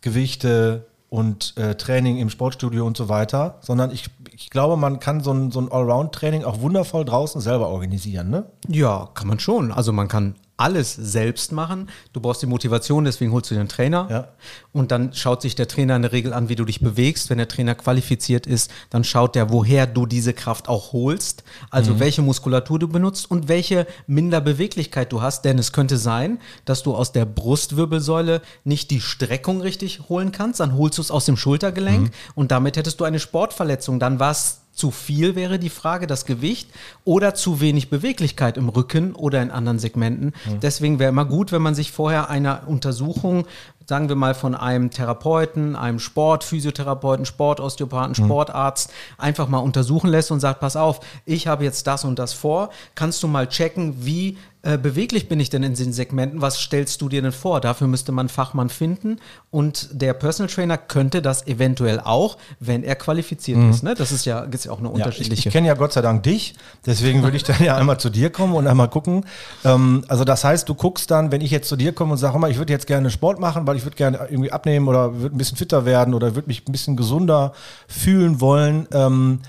Gewichte 0.02 0.87
und 1.08 1.56
äh, 1.56 1.76
Training 1.76 2.19
im 2.19 2.28
Sportstudio 2.28 2.87
und 2.87 2.96
so 2.96 3.08
weiter, 3.08 3.58
sondern 3.61 3.90
ich, 3.90 4.06
ich 4.32 4.50
glaube, 4.50 4.76
man 4.76 4.99
kann 4.99 5.20
so 5.20 5.32
ein, 5.32 5.50
so 5.50 5.61
ein 5.61 5.70
Allround-Training 5.70 6.44
auch 6.44 6.61
wundervoll 6.61 7.05
draußen 7.05 7.40
selber 7.40 7.69
organisieren. 7.69 8.31
Ne? 8.31 8.46
Ja, 8.69 9.08
kann 9.14 9.28
man 9.28 9.38
schon. 9.38 9.70
Also 9.72 9.93
man 9.93 10.08
kann 10.08 10.34
alles 10.56 10.95
selbst 10.95 11.53
machen. 11.53 11.89
Du 12.12 12.21
brauchst 12.21 12.43
die 12.43 12.47
Motivation, 12.47 13.05
deswegen 13.05 13.33
holst 13.33 13.51
du 13.51 13.56
einen 13.56 13.69
Trainer. 13.69 14.06
Ja. 14.11 14.29
Und 14.73 14.93
dann 14.93 15.12
schaut 15.12 15.43
sich 15.43 15.56
der 15.56 15.67
Trainer 15.67 15.97
in 15.97 16.03
der 16.03 16.12
Regel 16.12 16.33
an, 16.33 16.49
wie 16.49 16.55
du 16.55 16.65
dich 16.65 16.81
bewegst. 16.81 17.29
Wenn 17.31 17.39
der 17.39 17.49
Trainer 17.49 17.75
qualifiziert 17.75 18.47
ist, 18.47 18.71
dann 18.91 19.03
schaut 19.03 19.35
der, 19.35 19.51
woher 19.51 19.87
du 19.87 20.06
diese 20.06 20.33
Kraft 20.33 20.69
auch 20.69 20.93
holst. 20.93 21.43
Also 21.71 21.99
welche 21.99 22.23
Muskulatur 22.23 22.78
du 22.78 22.88
benutzt 22.88 23.31
und 23.31 23.49
welche 23.49 23.87
Minderbeweglichkeit 24.07 25.12
du 25.12 25.23
hast. 25.23 25.45
Denn 25.45 25.59
es 25.59 25.73
könnte 25.73 25.97
sein, 25.97 26.38
dass 26.64 26.83
du 26.83 26.95
aus 26.95 27.12
der 27.12 27.25
Brustwirbelsäule 27.25 28.40
nicht 28.62 28.90
die 28.90 29.00
Streckung 29.00 29.61
richtig 29.61 30.09
holen 30.09 30.31
kannst. 30.31 30.61
Dann 30.61 30.76
holst 30.76 30.99
du 30.99 31.02
es 31.02 31.11
aus 31.11 31.25
dem 31.25 31.37
Schultergelenk 31.37 32.12
und 32.35 32.50
damit 32.50 32.76
hättest 32.76 33.00
du 33.00 33.05
eine 33.05 33.19
Sportverletzung. 33.19 33.99
Dann 33.99 34.21
war 34.21 34.31
es 34.31 34.61
zu 34.75 34.90
viel 34.90 35.37
wäre 35.37 35.59
die 35.59 35.71
Frage, 35.71 36.07
das 36.07 36.26
Gewicht 36.26 36.69
oder 37.04 37.35
zu 37.35 37.61
wenig 37.61 37.90
Beweglichkeit 37.90 38.57
im 38.57 38.69
Rücken 38.69 39.14
oder 39.14 39.40
in 39.40 39.50
anderen 39.50 39.78
Segmenten. 39.78 40.33
Deswegen 40.62 40.99
wäre 40.99 41.11
immer 41.11 41.25
gut, 41.25 41.52
wenn 41.52 41.62
man 41.62 41.75
sich 41.75 41.93
vorher 41.93 42.28
einer 42.28 42.66
Untersuchung, 42.66 43.47
sagen 43.87 44.09
wir 44.09 44.17
mal 44.17 44.35
von 44.35 44.55
einem 44.55 44.91
Therapeuten, 44.91 45.76
einem 45.76 45.99
Sportphysiotherapeuten, 45.99 47.26
Sportosteopathen, 47.26 48.14
Sportarzt, 48.14 48.91
einfach 49.19 49.49
mal 49.49 49.59
untersuchen 49.59 50.09
lässt 50.09 50.31
und 50.31 50.41
sagt, 50.41 50.61
pass 50.61 50.76
auf, 50.76 51.00
ich 51.26 51.47
habe 51.47 51.64
jetzt 51.64 51.87
das 51.87 52.05
und 52.05 52.19
das 52.19 52.33
vor. 52.33 52.71
Kannst 52.95 53.23
du 53.23 53.29
mal 53.29 53.49
checken, 53.49 54.05
wie 54.05 54.38
äh, 54.64 54.79
beweglich 54.79 55.29
bin 55.29 55.41
ich 55.41 55.50
denn 55.50 55.62
in 55.62 55.75
den 55.75 55.93
Segmenten? 55.93 56.41
Was 56.41 56.59
stellst 56.59 57.03
du 57.03 57.11
dir 57.11 57.21
denn 57.21 57.33
vor? 57.33 57.61
Dafür 57.61 57.87
müsste 57.87 58.12
man 58.12 58.25
einen 58.25 58.29
Fachmann 58.31 58.71
finden 58.71 59.19
und 59.50 59.88
der 59.93 60.14
Personal 60.14 60.50
Trainer 60.50 60.79
könnte 60.79 61.21
das 61.21 61.47
eventuell 61.47 62.00
auch, 62.00 62.38
wenn 62.61 62.83
er 62.83 62.97
qualifiziert 62.97 63.59
ist. 63.69 63.83
Ne? 63.83 63.95
Das 63.95 64.11
ist 64.11 64.25
ja, 64.25 64.47
gibt's 64.47 64.64
ja 64.64 64.73
auch 64.73 64.79
eine 64.79 64.88
Ja, 64.88 64.95
ich 64.95 65.00
unterschiedliche. 65.00 65.49
ich 65.50 65.53
kenne 65.53 65.69
ja 65.69 65.75
Gott 65.75 65.93
sei 65.93 66.00
Dank 66.00 66.23
dich, 66.23 66.55
deswegen 66.87 67.23
würde 67.23 67.37
ich 67.37 67.45
dann 67.45 67.62
ja 67.62 67.76
einmal 67.76 68.00
zu 68.00 68.09
dir 68.09 68.31
kommen 68.31 68.55
und 68.55 68.67
einmal 68.67 68.88
gucken. 68.88 69.26
Ähm, 69.67 70.03
also 70.09 70.25
das 70.25 70.45
heißt, 70.45 70.67
du 70.67 70.75
guckst 70.75 71.11
dann, 71.11 71.31
wenn 71.31 71.43
ich 71.43 71.50
jetzt 71.50 71.69
zu 71.69 71.76
dir 71.76 71.93
komme 71.93 72.12
und 72.12 72.19
sage, 72.19 72.38
mal, 72.38 72.50
ich 72.50 72.57
würde 72.57 72.73
jetzt 72.73 72.87
gerne 72.87 73.11
Sport 73.11 73.38
machen, 73.41 73.67
weil 73.67 73.74
ich 73.76 73.85
würde 73.85 73.97
gerne 73.97 74.26
irgendwie 74.31 74.52
abnehmen 74.52 74.88
oder 74.88 75.21
würde 75.21 75.35
ein 75.35 75.38
bisschen 75.38 75.57
fitter 75.57 75.85
werden 75.85 76.14
oder 76.14 76.35
würde 76.35 76.49
mich 76.49 76.66
ein 76.66 76.73
bisschen 76.73 76.97
gesunder 76.97 77.52
fühlen 77.88 78.40
wollen. 78.40 78.87
Ähm, 78.93 79.40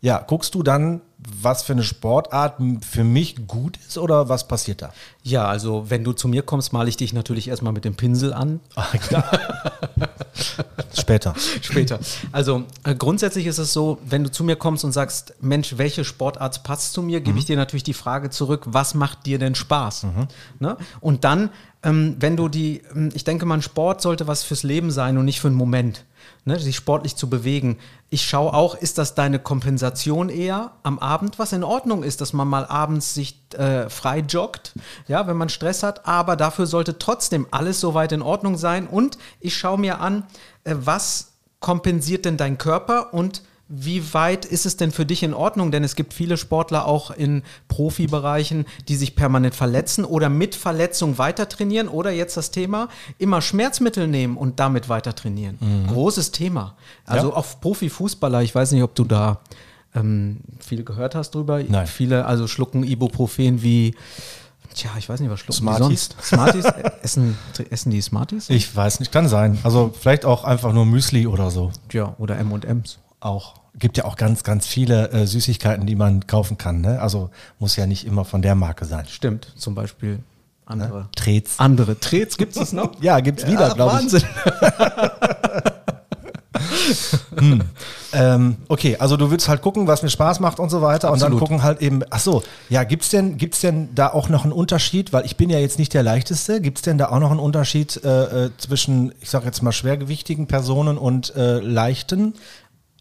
ja, 0.00 0.18
guckst 0.18 0.54
du 0.54 0.62
dann, 0.62 1.00
was 1.18 1.62
für 1.62 1.72
eine 1.72 1.82
Sportart 1.82 2.60
für 2.88 3.04
mich 3.04 3.46
gut 3.46 3.78
ist 3.88 3.98
oder 3.98 4.28
was 4.28 4.46
passiert 4.46 4.82
da? 4.82 4.92
Ja, 5.26 5.44
also 5.44 5.86
wenn 5.88 6.04
du 6.04 6.12
zu 6.12 6.28
mir 6.28 6.42
kommst, 6.42 6.72
male 6.72 6.88
ich 6.88 6.96
dich 6.96 7.12
natürlich 7.12 7.48
erstmal 7.48 7.72
mit 7.72 7.84
dem 7.84 7.96
Pinsel 7.96 8.32
an. 8.32 8.60
Ah, 8.76 8.96
klar. 8.96 9.28
Später. 10.96 11.34
Später. 11.62 11.98
Also 12.30 12.62
äh, 12.84 12.94
grundsätzlich 12.94 13.46
ist 13.46 13.58
es 13.58 13.72
so, 13.72 13.98
wenn 14.06 14.22
du 14.22 14.30
zu 14.30 14.44
mir 14.44 14.54
kommst 14.54 14.84
und 14.84 14.92
sagst, 14.92 15.34
Mensch, 15.40 15.78
welche 15.78 16.04
Sportart 16.04 16.62
passt 16.62 16.92
zu 16.92 17.02
mir, 17.02 17.20
gebe 17.20 17.40
ich 17.40 17.44
dir 17.44 17.56
natürlich 17.56 17.82
die 17.82 17.92
Frage 17.92 18.30
zurück, 18.30 18.62
was 18.66 18.94
macht 18.94 19.26
dir 19.26 19.40
denn 19.40 19.56
Spaß? 19.56 20.06
Ne? 20.60 20.76
Und 21.00 21.24
dann 21.24 21.50
ähm, 21.86 22.16
wenn 22.18 22.36
du 22.36 22.48
die, 22.48 22.82
ähm, 22.94 23.10
ich 23.14 23.24
denke 23.24 23.46
mal, 23.46 23.62
Sport 23.62 24.02
sollte 24.02 24.26
was 24.26 24.42
fürs 24.42 24.64
Leben 24.64 24.90
sein 24.90 25.16
und 25.16 25.24
nicht 25.24 25.40
für 25.40 25.48
einen 25.48 25.56
Moment. 25.56 26.04
Ne, 26.44 26.58
sich 26.58 26.74
sportlich 26.74 27.14
zu 27.14 27.28
bewegen. 27.30 27.78
Ich 28.08 28.24
schaue 28.24 28.52
auch, 28.52 28.74
ist 28.74 28.98
das 28.98 29.14
deine 29.14 29.38
Kompensation 29.38 30.28
eher 30.28 30.72
am 30.82 30.98
Abend, 30.98 31.38
was 31.38 31.52
in 31.52 31.62
Ordnung 31.62 32.02
ist, 32.02 32.20
dass 32.20 32.32
man 32.32 32.48
mal 32.48 32.64
abends 32.66 33.14
sich 33.14 33.40
äh, 33.54 33.88
frei 33.88 34.20
joggt, 34.20 34.74
ja, 35.06 35.15
wenn 35.26 35.36
man 35.36 35.48
Stress 35.48 35.82
hat, 35.82 36.06
aber 36.06 36.36
dafür 36.36 36.66
sollte 36.66 36.98
trotzdem 36.98 37.46
alles 37.50 37.80
soweit 37.80 38.12
in 38.12 38.22
Ordnung 38.22 38.56
sein. 38.56 38.86
Und 38.86 39.18
ich 39.40 39.56
schaue 39.56 39.78
mir 39.78 40.00
an, 40.00 40.24
äh, 40.64 40.74
was 40.76 41.32
kompensiert 41.60 42.24
denn 42.24 42.36
dein 42.36 42.58
Körper 42.58 43.14
und 43.14 43.42
wie 43.68 44.14
weit 44.14 44.44
ist 44.44 44.64
es 44.64 44.76
denn 44.76 44.92
für 44.92 45.04
dich 45.04 45.24
in 45.24 45.34
Ordnung? 45.34 45.72
Denn 45.72 45.82
es 45.82 45.96
gibt 45.96 46.14
viele 46.14 46.36
Sportler 46.36 46.86
auch 46.86 47.10
in 47.10 47.42
Profibereichen, 47.66 48.64
die 48.86 48.94
sich 48.94 49.16
permanent 49.16 49.56
verletzen 49.56 50.04
oder 50.04 50.28
mit 50.28 50.54
Verletzung 50.54 51.18
weiter 51.18 51.48
trainieren 51.48 51.88
oder 51.88 52.12
jetzt 52.12 52.36
das 52.36 52.52
Thema, 52.52 52.88
immer 53.18 53.42
Schmerzmittel 53.42 54.06
nehmen 54.06 54.36
und 54.36 54.60
damit 54.60 54.88
weiter 54.88 55.16
trainieren. 55.16 55.58
Mhm. 55.60 55.88
Großes 55.88 56.30
Thema. 56.30 56.76
Also 57.04 57.30
ja. 57.30 57.36
auch 57.36 57.60
Profifußballer, 57.60 58.42
ich 58.42 58.54
weiß 58.54 58.70
nicht, 58.70 58.84
ob 58.84 58.94
du 58.94 59.04
da 59.04 59.40
ähm, 59.96 60.38
viel 60.60 60.84
gehört 60.84 61.16
hast 61.16 61.34
drüber. 61.34 61.60
Nein. 61.66 61.88
Viele 61.88 62.26
also 62.26 62.46
schlucken 62.46 62.84
Ibuprofen 62.84 63.62
wie 63.62 63.96
Tja, 64.76 64.90
ich 64.98 65.08
weiß 65.08 65.20
nicht, 65.20 65.30
was 65.30 65.40
schlucken 65.40 65.58
Smarties? 65.58 66.10
die 66.10 66.14
sonst? 66.14 66.26
Smarties? 66.26 66.64
essen, 67.02 67.38
essen 67.70 67.90
die 67.90 68.02
Smarties? 68.02 68.50
Ich 68.50 68.76
weiß 68.76 69.00
nicht, 69.00 69.10
kann 69.10 69.26
sein. 69.26 69.58
Also 69.62 69.90
vielleicht 69.98 70.26
auch 70.26 70.44
einfach 70.44 70.74
nur 70.74 70.84
Müsli 70.84 71.26
oder 71.26 71.50
so. 71.50 71.72
Ja, 71.92 72.14
oder 72.18 72.38
M&M's 72.38 72.98
auch. 73.20 73.54
Gibt 73.78 73.96
ja 73.96 74.04
auch 74.04 74.16
ganz, 74.16 74.42
ganz 74.42 74.66
viele 74.66 75.10
äh, 75.12 75.26
Süßigkeiten, 75.26 75.86
die 75.86 75.96
man 75.96 76.26
kaufen 76.26 76.58
kann. 76.58 76.82
Ne? 76.82 77.00
Also 77.00 77.30
muss 77.58 77.76
ja 77.76 77.86
nicht 77.86 78.06
immer 78.06 78.26
von 78.26 78.42
der 78.42 78.54
Marke 78.54 78.84
sein. 78.84 79.06
Stimmt, 79.08 79.50
zum 79.56 79.74
Beispiel 79.74 80.20
andere. 80.66 81.00
Ne? 81.00 81.08
Trets. 81.16 81.58
Andere 81.58 81.98
Trets 81.98 82.36
gibt 82.36 82.54
es 82.56 82.74
noch? 82.74 82.92
ja, 83.00 83.20
gibt 83.20 83.40
es 83.40 83.50
wieder, 83.50 83.72
glaube 83.74 83.92
ich. 83.92 84.12
Wahnsinn. 84.12 84.24
hm. 87.36 87.62
ähm, 88.12 88.56
okay, 88.68 88.96
also 88.98 89.16
du 89.16 89.30
willst 89.30 89.48
halt 89.48 89.62
gucken, 89.62 89.86
was 89.86 90.02
mir 90.02 90.10
Spaß 90.10 90.40
macht 90.40 90.58
und 90.58 90.70
so 90.70 90.82
weiter 90.82 91.08
Absolut. 91.08 91.12
und 91.12 91.20
dann 91.30 91.38
gucken 91.38 91.62
halt 91.62 91.80
eben, 91.80 92.02
ach 92.10 92.20
so, 92.20 92.42
ja, 92.68 92.84
gibt's 92.84 93.10
denn, 93.10 93.36
gibt's 93.36 93.60
denn 93.60 93.94
da 93.94 94.08
auch 94.08 94.28
noch 94.28 94.44
einen 94.44 94.52
Unterschied, 94.52 95.12
weil 95.12 95.24
ich 95.24 95.36
bin 95.36 95.50
ja 95.50 95.58
jetzt 95.58 95.78
nicht 95.78 95.94
der 95.94 96.02
leichteste, 96.02 96.60
gibt 96.60 96.78
es 96.78 96.82
denn 96.82 96.98
da 96.98 97.08
auch 97.08 97.18
noch 97.18 97.30
einen 97.30 97.40
Unterschied 97.40 98.02
äh, 98.04 98.46
äh, 98.46 98.50
zwischen, 98.58 99.12
ich 99.20 99.30
sage 99.30 99.46
jetzt 99.46 99.62
mal 99.62 99.72
schwergewichtigen 99.72 100.46
Personen 100.46 100.98
und 100.98 101.34
äh, 101.36 101.58
leichten? 101.60 102.34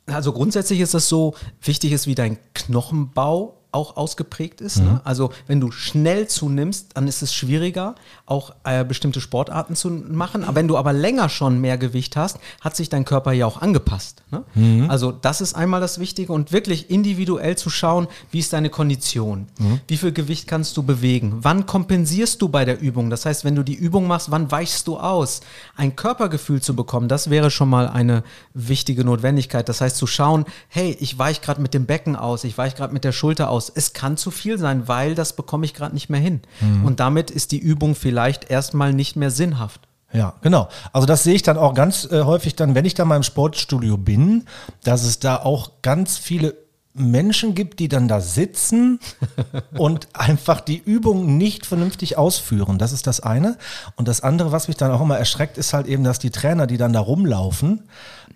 Also 0.07 0.33
grundsätzlich 0.33 0.79
ist 0.81 0.93
das 0.93 1.09
so, 1.09 1.35
wichtig 1.61 1.91
ist 1.91 2.07
wie 2.07 2.15
dein 2.15 2.37
Knochenbau 2.53 3.55
auch 3.75 3.97
ausgeprägt 3.97 4.61
ist. 4.61 4.77
Ne? 4.77 4.83
Mhm. 4.83 4.91
Ne? 4.93 5.01
Also 5.03 5.31
wenn 5.47 5.59
du 5.59 5.71
schnell 5.71 6.27
zunimmst, 6.27 6.91
dann 6.95 7.07
ist 7.07 7.21
es 7.21 7.33
schwieriger, 7.33 7.95
auch 8.25 8.55
äh, 8.63 8.83
bestimmte 8.83 9.21
Sportarten 9.21 9.75
zu 9.75 9.89
machen. 9.89 10.43
Aber 10.43 10.55
wenn 10.55 10.67
du 10.67 10.77
aber 10.77 10.93
länger 10.93 11.29
schon 11.29 11.59
mehr 11.59 11.77
Gewicht 11.77 12.15
hast, 12.15 12.39
hat 12.61 12.75
sich 12.75 12.89
dein 12.89 13.05
Körper 13.05 13.33
ja 13.33 13.45
auch 13.45 13.61
angepasst. 13.61 14.23
Ne? 14.31 14.43
Mhm. 14.55 14.89
Also 14.89 15.11
das 15.11 15.41
ist 15.41 15.53
einmal 15.53 15.81
das 15.81 15.99
Wichtige 15.99 16.31
und 16.31 16.51
wirklich 16.51 16.89
individuell 16.89 17.57
zu 17.57 17.69
schauen, 17.69 18.07
wie 18.31 18.39
ist 18.39 18.53
deine 18.53 18.69
Kondition, 18.69 19.47
mhm. 19.59 19.81
wie 19.87 19.97
viel 19.97 20.13
Gewicht 20.13 20.47
kannst 20.47 20.77
du 20.77 20.83
bewegen, 20.83 21.39
wann 21.41 21.65
kompensierst 21.65 22.41
du 22.41 22.49
bei 22.49 22.65
der 22.65 22.79
Übung. 22.79 23.09
Das 23.09 23.25
heißt, 23.25 23.43
wenn 23.43 23.55
du 23.55 23.63
die 23.63 23.75
Übung 23.75 24.07
machst, 24.07 24.31
wann 24.31 24.49
weichst 24.51 24.87
du 24.87 24.97
aus? 24.97 25.41
Ein 25.75 25.95
Körpergefühl 25.95 26.61
zu 26.61 26.75
bekommen, 26.75 27.07
das 27.07 27.29
wäre 27.29 27.51
schon 27.51 27.69
mal 27.69 27.89
eine 27.89 28.23
wichtige 28.53 29.03
Notwendigkeit. 29.03 29.67
Das 29.67 29.81
heißt 29.81 29.97
zu 29.97 30.07
schauen, 30.07 30.45
hey, 30.69 30.95
ich 30.99 31.19
weiche 31.19 31.41
gerade 31.41 31.61
mit 31.61 31.73
dem 31.73 31.85
Becken 31.85 32.15
aus, 32.15 32.43
ich 32.43 32.57
weiche 32.57 32.77
gerade 32.77 32.93
mit 32.93 33.03
der 33.03 33.11
Schulter 33.11 33.49
aus. 33.49 33.64
Es 33.73 33.93
kann 33.93 34.17
zu 34.17 34.31
viel 34.31 34.57
sein, 34.57 34.87
weil 34.87 35.15
das 35.15 35.33
bekomme 35.33 35.65
ich 35.65 35.73
gerade 35.73 35.93
nicht 35.93 36.09
mehr 36.09 36.19
hin. 36.19 36.41
Mhm. 36.61 36.85
Und 36.85 36.99
damit 36.99 37.31
ist 37.31 37.51
die 37.51 37.59
Übung 37.59 37.95
vielleicht 37.95 38.49
erstmal 38.49 38.93
nicht 38.93 39.15
mehr 39.15 39.31
sinnhaft. 39.31 39.81
Ja, 40.13 40.33
genau. 40.41 40.69
Also 40.93 41.05
das 41.05 41.23
sehe 41.23 41.35
ich 41.35 41.43
dann 41.43 41.57
auch 41.57 41.73
ganz 41.73 42.05
äh, 42.09 42.23
häufig 42.23 42.55
dann, 42.55 42.73
wenn 42.75 42.85
ich 42.85 42.93
da 42.93 43.05
mal 43.05 43.17
im 43.17 43.23
Sportstudio 43.23 43.97
bin, 43.97 44.45
dass 44.83 45.03
es 45.03 45.19
da 45.19 45.37
auch 45.37 45.71
ganz 45.81 46.17
viele 46.17 46.55
Menschen 46.95 47.55
gibt, 47.55 47.79
die 47.79 47.89
dann 47.89 48.07
da 48.07 48.21
sitzen 48.21 48.99
und 49.77 50.07
einfach 50.13 50.61
die 50.61 50.77
Übung 50.77 51.37
nicht 51.37 51.65
vernünftig 51.65 52.17
ausführen. 52.17 52.77
Das 52.77 52.93
ist 52.93 53.05
das 53.05 53.19
eine. 53.19 53.57
Und 53.97 54.07
das 54.07 54.21
andere, 54.21 54.51
was 54.51 54.69
mich 54.69 54.77
dann 54.77 54.91
auch 54.91 55.01
immer 55.01 55.17
erschreckt, 55.17 55.57
ist 55.57 55.73
halt 55.73 55.87
eben, 55.87 56.03
dass 56.03 56.19
die 56.19 56.31
Trainer, 56.31 56.67
die 56.67 56.77
dann 56.77 56.93
da 56.93 57.01
rumlaufen, 57.01 57.83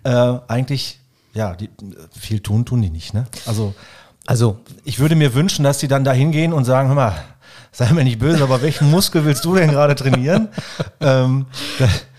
äh, 0.04 0.34
eigentlich, 0.46 1.00
ja, 1.32 1.54
die, 1.54 1.70
viel 2.12 2.40
tun, 2.40 2.66
tun 2.66 2.82
die 2.82 2.90
nicht. 2.90 3.14
Ne? 3.14 3.26
Also, 3.46 3.74
also 4.30 4.60
ich 4.84 5.00
würde 5.00 5.16
mir 5.16 5.34
wünschen, 5.34 5.64
dass 5.64 5.78
die 5.78 5.88
dann 5.88 6.04
da 6.04 6.12
hingehen 6.12 6.52
und 6.52 6.64
sagen, 6.64 6.86
hör 6.86 6.94
mal, 6.94 7.20
sei 7.72 7.92
mir 7.92 8.04
nicht 8.04 8.20
böse, 8.20 8.44
aber 8.44 8.62
welchen 8.62 8.88
Muskel 8.88 9.24
willst 9.24 9.44
du 9.44 9.56
denn 9.56 9.72
gerade 9.72 9.96
trainieren? 9.96 10.50
ähm, 11.00 11.46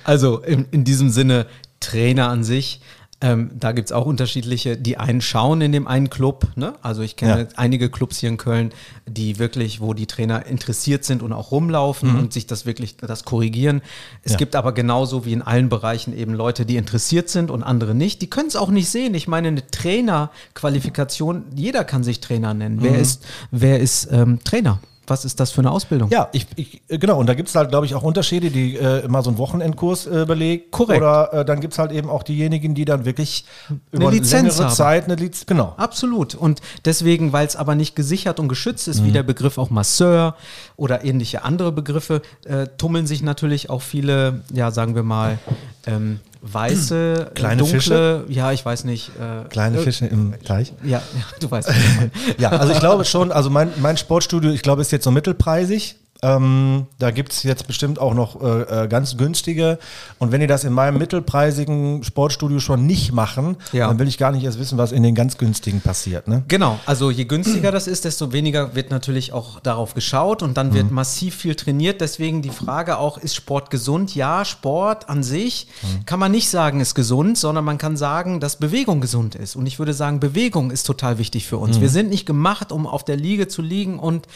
also 0.03 0.39
in, 0.39 0.65
in 0.71 0.83
diesem 0.83 1.09
Sinne, 1.09 1.45
Trainer 1.79 2.27
an 2.27 2.43
sich, 2.43 2.81
ähm, 3.21 3.51
da 3.53 3.71
gibt 3.71 3.89
es 3.89 3.91
auch 3.91 4.05
unterschiedliche, 4.05 4.77
die 4.77 4.97
einen 4.97 5.21
schauen 5.21 5.61
in 5.61 5.71
dem 5.71 5.87
einen 5.87 6.09
Club. 6.09 6.47
Ne? 6.55 6.73
Also 6.81 7.03
ich 7.03 7.15
kenne 7.15 7.41
ja. 7.41 7.47
einige 7.55 7.89
Clubs 7.89 8.17
hier 8.17 8.29
in 8.29 8.37
Köln, 8.37 8.71
die 9.05 9.37
wirklich, 9.37 9.79
wo 9.79 9.93
die 9.93 10.07
Trainer 10.07 10.47
interessiert 10.47 11.05
sind 11.05 11.21
und 11.21 11.31
auch 11.31 11.51
rumlaufen 11.51 12.13
mhm. 12.13 12.19
und 12.19 12.33
sich 12.33 12.47
das 12.47 12.65
wirklich 12.65 12.97
das 12.97 13.23
korrigieren. 13.23 13.81
Es 14.23 14.33
ja. 14.33 14.37
gibt 14.39 14.55
aber 14.55 14.73
genauso 14.73 15.23
wie 15.23 15.33
in 15.33 15.43
allen 15.43 15.69
Bereichen 15.69 16.17
eben 16.17 16.33
Leute, 16.33 16.65
die 16.65 16.77
interessiert 16.77 17.29
sind 17.29 17.51
und 17.51 17.61
andere 17.61 17.93
nicht. 17.93 18.23
Die 18.23 18.29
können 18.29 18.47
es 18.47 18.55
auch 18.55 18.69
nicht 18.69 18.89
sehen. 18.89 19.13
Ich 19.13 19.27
meine, 19.27 19.49
eine 19.49 19.69
Trainerqualifikation, 19.69 21.45
jeder 21.55 21.83
kann 21.83 22.03
sich 22.03 22.21
Trainer 22.21 22.55
nennen. 22.55 22.77
Mhm. 22.77 22.83
Wer 22.83 22.99
ist, 22.99 23.25
wer 23.51 23.79
ist 23.79 24.09
ähm, 24.11 24.39
Trainer? 24.43 24.79
Was 25.07 25.25
ist 25.25 25.39
das 25.39 25.51
für 25.51 25.61
eine 25.61 25.71
Ausbildung? 25.71 26.09
Ja, 26.09 26.29
ich, 26.31 26.47
ich 26.55 26.81
genau, 26.87 27.19
und 27.19 27.27
da 27.27 27.33
gibt 27.33 27.49
es 27.49 27.55
halt, 27.55 27.69
glaube 27.69 27.85
ich, 27.85 27.95
auch 27.95 28.03
Unterschiede, 28.03 28.49
die 28.49 28.77
äh, 28.77 29.03
immer 29.03 29.23
so 29.23 29.29
einen 29.29 29.37
Wochenendkurs 29.37 30.07
äh, 30.07 30.25
belegt. 30.25 30.71
Korrekt. 30.71 31.01
Oder 31.01 31.33
äh, 31.33 31.45
dann 31.45 31.59
gibt 31.59 31.73
es 31.73 31.79
halt 31.79 31.91
eben 31.91 32.09
auch 32.09 32.23
diejenigen, 32.23 32.75
die 32.75 32.85
dann 32.85 33.03
wirklich 33.03 33.45
über 33.91 34.07
eine 34.07 34.17
Lizenz 34.17 34.57
längere 34.57 34.65
haben. 34.65 34.75
Zeit 34.75 35.05
eine 35.05 35.15
Lizenz, 35.15 35.45
genau. 35.47 35.73
Absolut. 35.77 36.35
Und 36.35 36.61
deswegen, 36.85 37.33
weil 37.33 37.47
es 37.47 37.55
aber 37.55 37.75
nicht 37.75 37.95
gesichert 37.95 38.39
und 38.39 38.47
geschützt 38.47 38.87
ist, 38.87 39.01
mhm. 39.01 39.05
wie 39.07 39.11
der 39.11 39.23
Begriff 39.23 39.57
auch 39.57 39.69
Masseur 39.69 40.35
oder 40.77 41.03
ähnliche 41.03 41.43
andere 41.43 41.71
Begriffe, 41.71 42.21
äh, 42.45 42.67
tummeln 42.77 43.07
sich 43.07 43.23
natürlich 43.23 43.69
auch 43.69 43.81
viele, 43.81 44.41
ja, 44.53 44.71
sagen 44.71 44.95
wir 44.95 45.03
mal, 45.03 45.39
ähm, 45.87 46.19
weiße, 46.41 47.27
äh, 47.29 47.33
kleine 47.33 47.57
dunkle, 47.57 47.79
Fische. 47.79 48.25
Ja, 48.27 48.51
ich 48.51 48.65
weiß 48.65 48.83
nicht. 48.83 49.09
Äh, 49.19 49.47
kleine 49.49 49.77
Fische 49.79 50.07
im 50.07 50.33
Teich. 50.43 50.73
Ja, 50.83 50.97
ja 50.97 51.01
du 51.39 51.49
weißt. 51.49 51.71
ja, 52.37 52.49
also 52.49 52.73
ich 52.73 52.79
glaube 52.79 53.05
schon, 53.05 53.31
also 53.31 53.49
mein, 53.49 53.71
mein 53.77 53.97
Sportstudio, 53.97 54.51
ich 54.51 54.61
glaube, 54.61 54.81
ist 54.81 54.91
jetzt 54.91 55.03
so 55.03 55.11
mittelpreisig. 55.11 55.95
Ähm, 56.23 56.85
da 56.99 57.09
gibt 57.09 57.31
es 57.31 57.41
jetzt 57.41 57.65
bestimmt 57.65 57.97
auch 57.97 58.13
noch 58.13 58.41
äh, 58.43 58.83
äh, 58.83 58.87
ganz 58.87 59.17
günstige. 59.17 59.79
Und 60.19 60.31
wenn 60.31 60.39
die 60.39 60.45
das 60.45 60.63
in 60.63 60.71
meinem 60.71 60.99
mittelpreisigen 60.99 62.03
Sportstudio 62.03 62.59
schon 62.59 62.85
nicht 62.85 63.11
machen, 63.11 63.57
ja. 63.71 63.87
dann 63.87 63.97
will 63.97 64.07
ich 64.07 64.19
gar 64.19 64.31
nicht 64.31 64.43
erst 64.43 64.59
wissen, 64.59 64.77
was 64.77 64.91
in 64.91 65.01
den 65.01 65.15
ganz 65.15 65.39
günstigen 65.39 65.81
passiert. 65.81 66.27
Ne? 66.27 66.43
Genau, 66.47 66.79
also 66.85 67.09
je 67.09 67.25
günstiger 67.25 67.71
das 67.71 67.87
ist, 67.87 68.05
desto 68.05 68.33
weniger 68.33 68.75
wird 68.75 68.91
natürlich 68.91 69.33
auch 69.33 69.59
darauf 69.61 69.95
geschaut 69.95 70.43
und 70.43 70.57
dann 70.57 70.75
wird 70.75 70.89
mhm. 70.89 70.95
massiv 70.95 71.35
viel 71.35 71.55
trainiert. 71.55 72.01
Deswegen 72.01 72.43
die 72.43 72.49
Frage 72.49 72.99
auch, 72.99 73.17
ist 73.17 73.33
Sport 73.33 73.71
gesund? 73.71 74.13
Ja, 74.13 74.45
Sport 74.45 75.09
an 75.09 75.23
sich 75.23 75.67
mhm. 75.81 76.05
kann 76.05 76.19
man 76.19 76.31
nicht 76.31 76.49
sagen, 76.49 76.81
ist 76.81 76.93
gesund, 76.93 77.35
sondern 77.39 77.65
man 77.65 77.79
kann 77.79 77.97
sagen, 77.97 78.39
dass 78.39 78.57
Bewegung 78.57 79.01
gesund 79.01 79.33
ist. 79.33 79.55
Und 79.55 79.65
ich 79.65 79.79
würde 79.79 79.95
sagen, 79.95 80.19
Bewegung 80.19 80.69
ist 80.69 80.83
total 80.83 81.17
wichtig 81.17 81.47
für 81.47 81.57
uns. 81.57 81.77
Mhm. 81.77 81.81
Wir 81.81 81.89
sind 81.89 82.09
nicht 82.09 82.27
gemacht, 82.27 82.71
um 82.71 82.85
auf 82.85 83.03
der 83.03 83.17
Liege 83.17 83.47
zu 83.47 83.63
liegen 83.63 83.97
und 83.97 84.27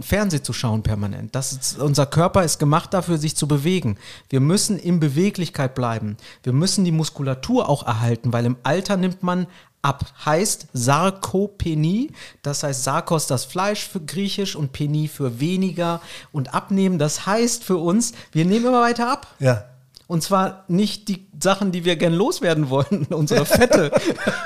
Fernsehen 0.00 0.42
zu 0.42 0.52
schauen 0.52 0.82
permanent 0.82 1.03
permanent. 1.04 1.34
Das 1.34 1.52
ist, 1.52 1.78
unser 1.78 2.06
Körper 2.06 2.44
ist 2.44 2.58
gemacht 2.58 2.94
dafür, 2.94 3.18
sich 3.18 3.36
zu 3.36 3.46
bewegen. 3.46 3.96
Wir 4.28 4.40
müssen 4.40 4.78
in 4.78 5.00
Beweglichkeit 5.00 5.74
bleiben. 5.74 6.16
Wir 6.42 6.52
müssen 6.52 6.84
die 6.84 6.92
Muskulatur 6.92 7.68
auch 7.68 7.86
erhalten, 7.86 8.32
weil 8.32 8.44
im 8.46 8.56
Alter 8.62 8.96
nimmt 8.96 9.22
man 9.22 9.46
ab. 9.82 10.04
Heißt 10.24 10.68
Sarkopenie, 10.72 12.12
das 12.42 12.62
heißt 12.62 12.84
Sarkos 12.84 13.26
das 13.26 13.44
Fleisch 13.44 13.86
für 13.86 14.00
Griechisch 14.00 14.56
und 14.56 14.72
Penie 14.72 15.08
für 15.08 15.40
weniger 15.40 16.00
und 16.32 16.54
abnehmen. 16.54 16.98
Das 16.98 17.26
heißt 17.26 17.64
für 17.64 17.76
uns, 17.76 18.12
wir 18.32 18.44
nehmen 18.44 18.66
immer 18.66 18.80
weiter 18.80 19.10
ab. 19.10 19.26
Ja. 19.40 19.64
Und 20.06 20.22
zwar 20.22 20.64
nicht 20.68 21.08
die 21.08 21.26
Sachen, 21.40 21.72
die 21.72 21.84
wir 21.84 21.96
gern 21.96 22.12
loswerden 22.12 22.68
wollen, 22.68 23.06
unsere 23.10 23.44
Fette. 23.44 23.90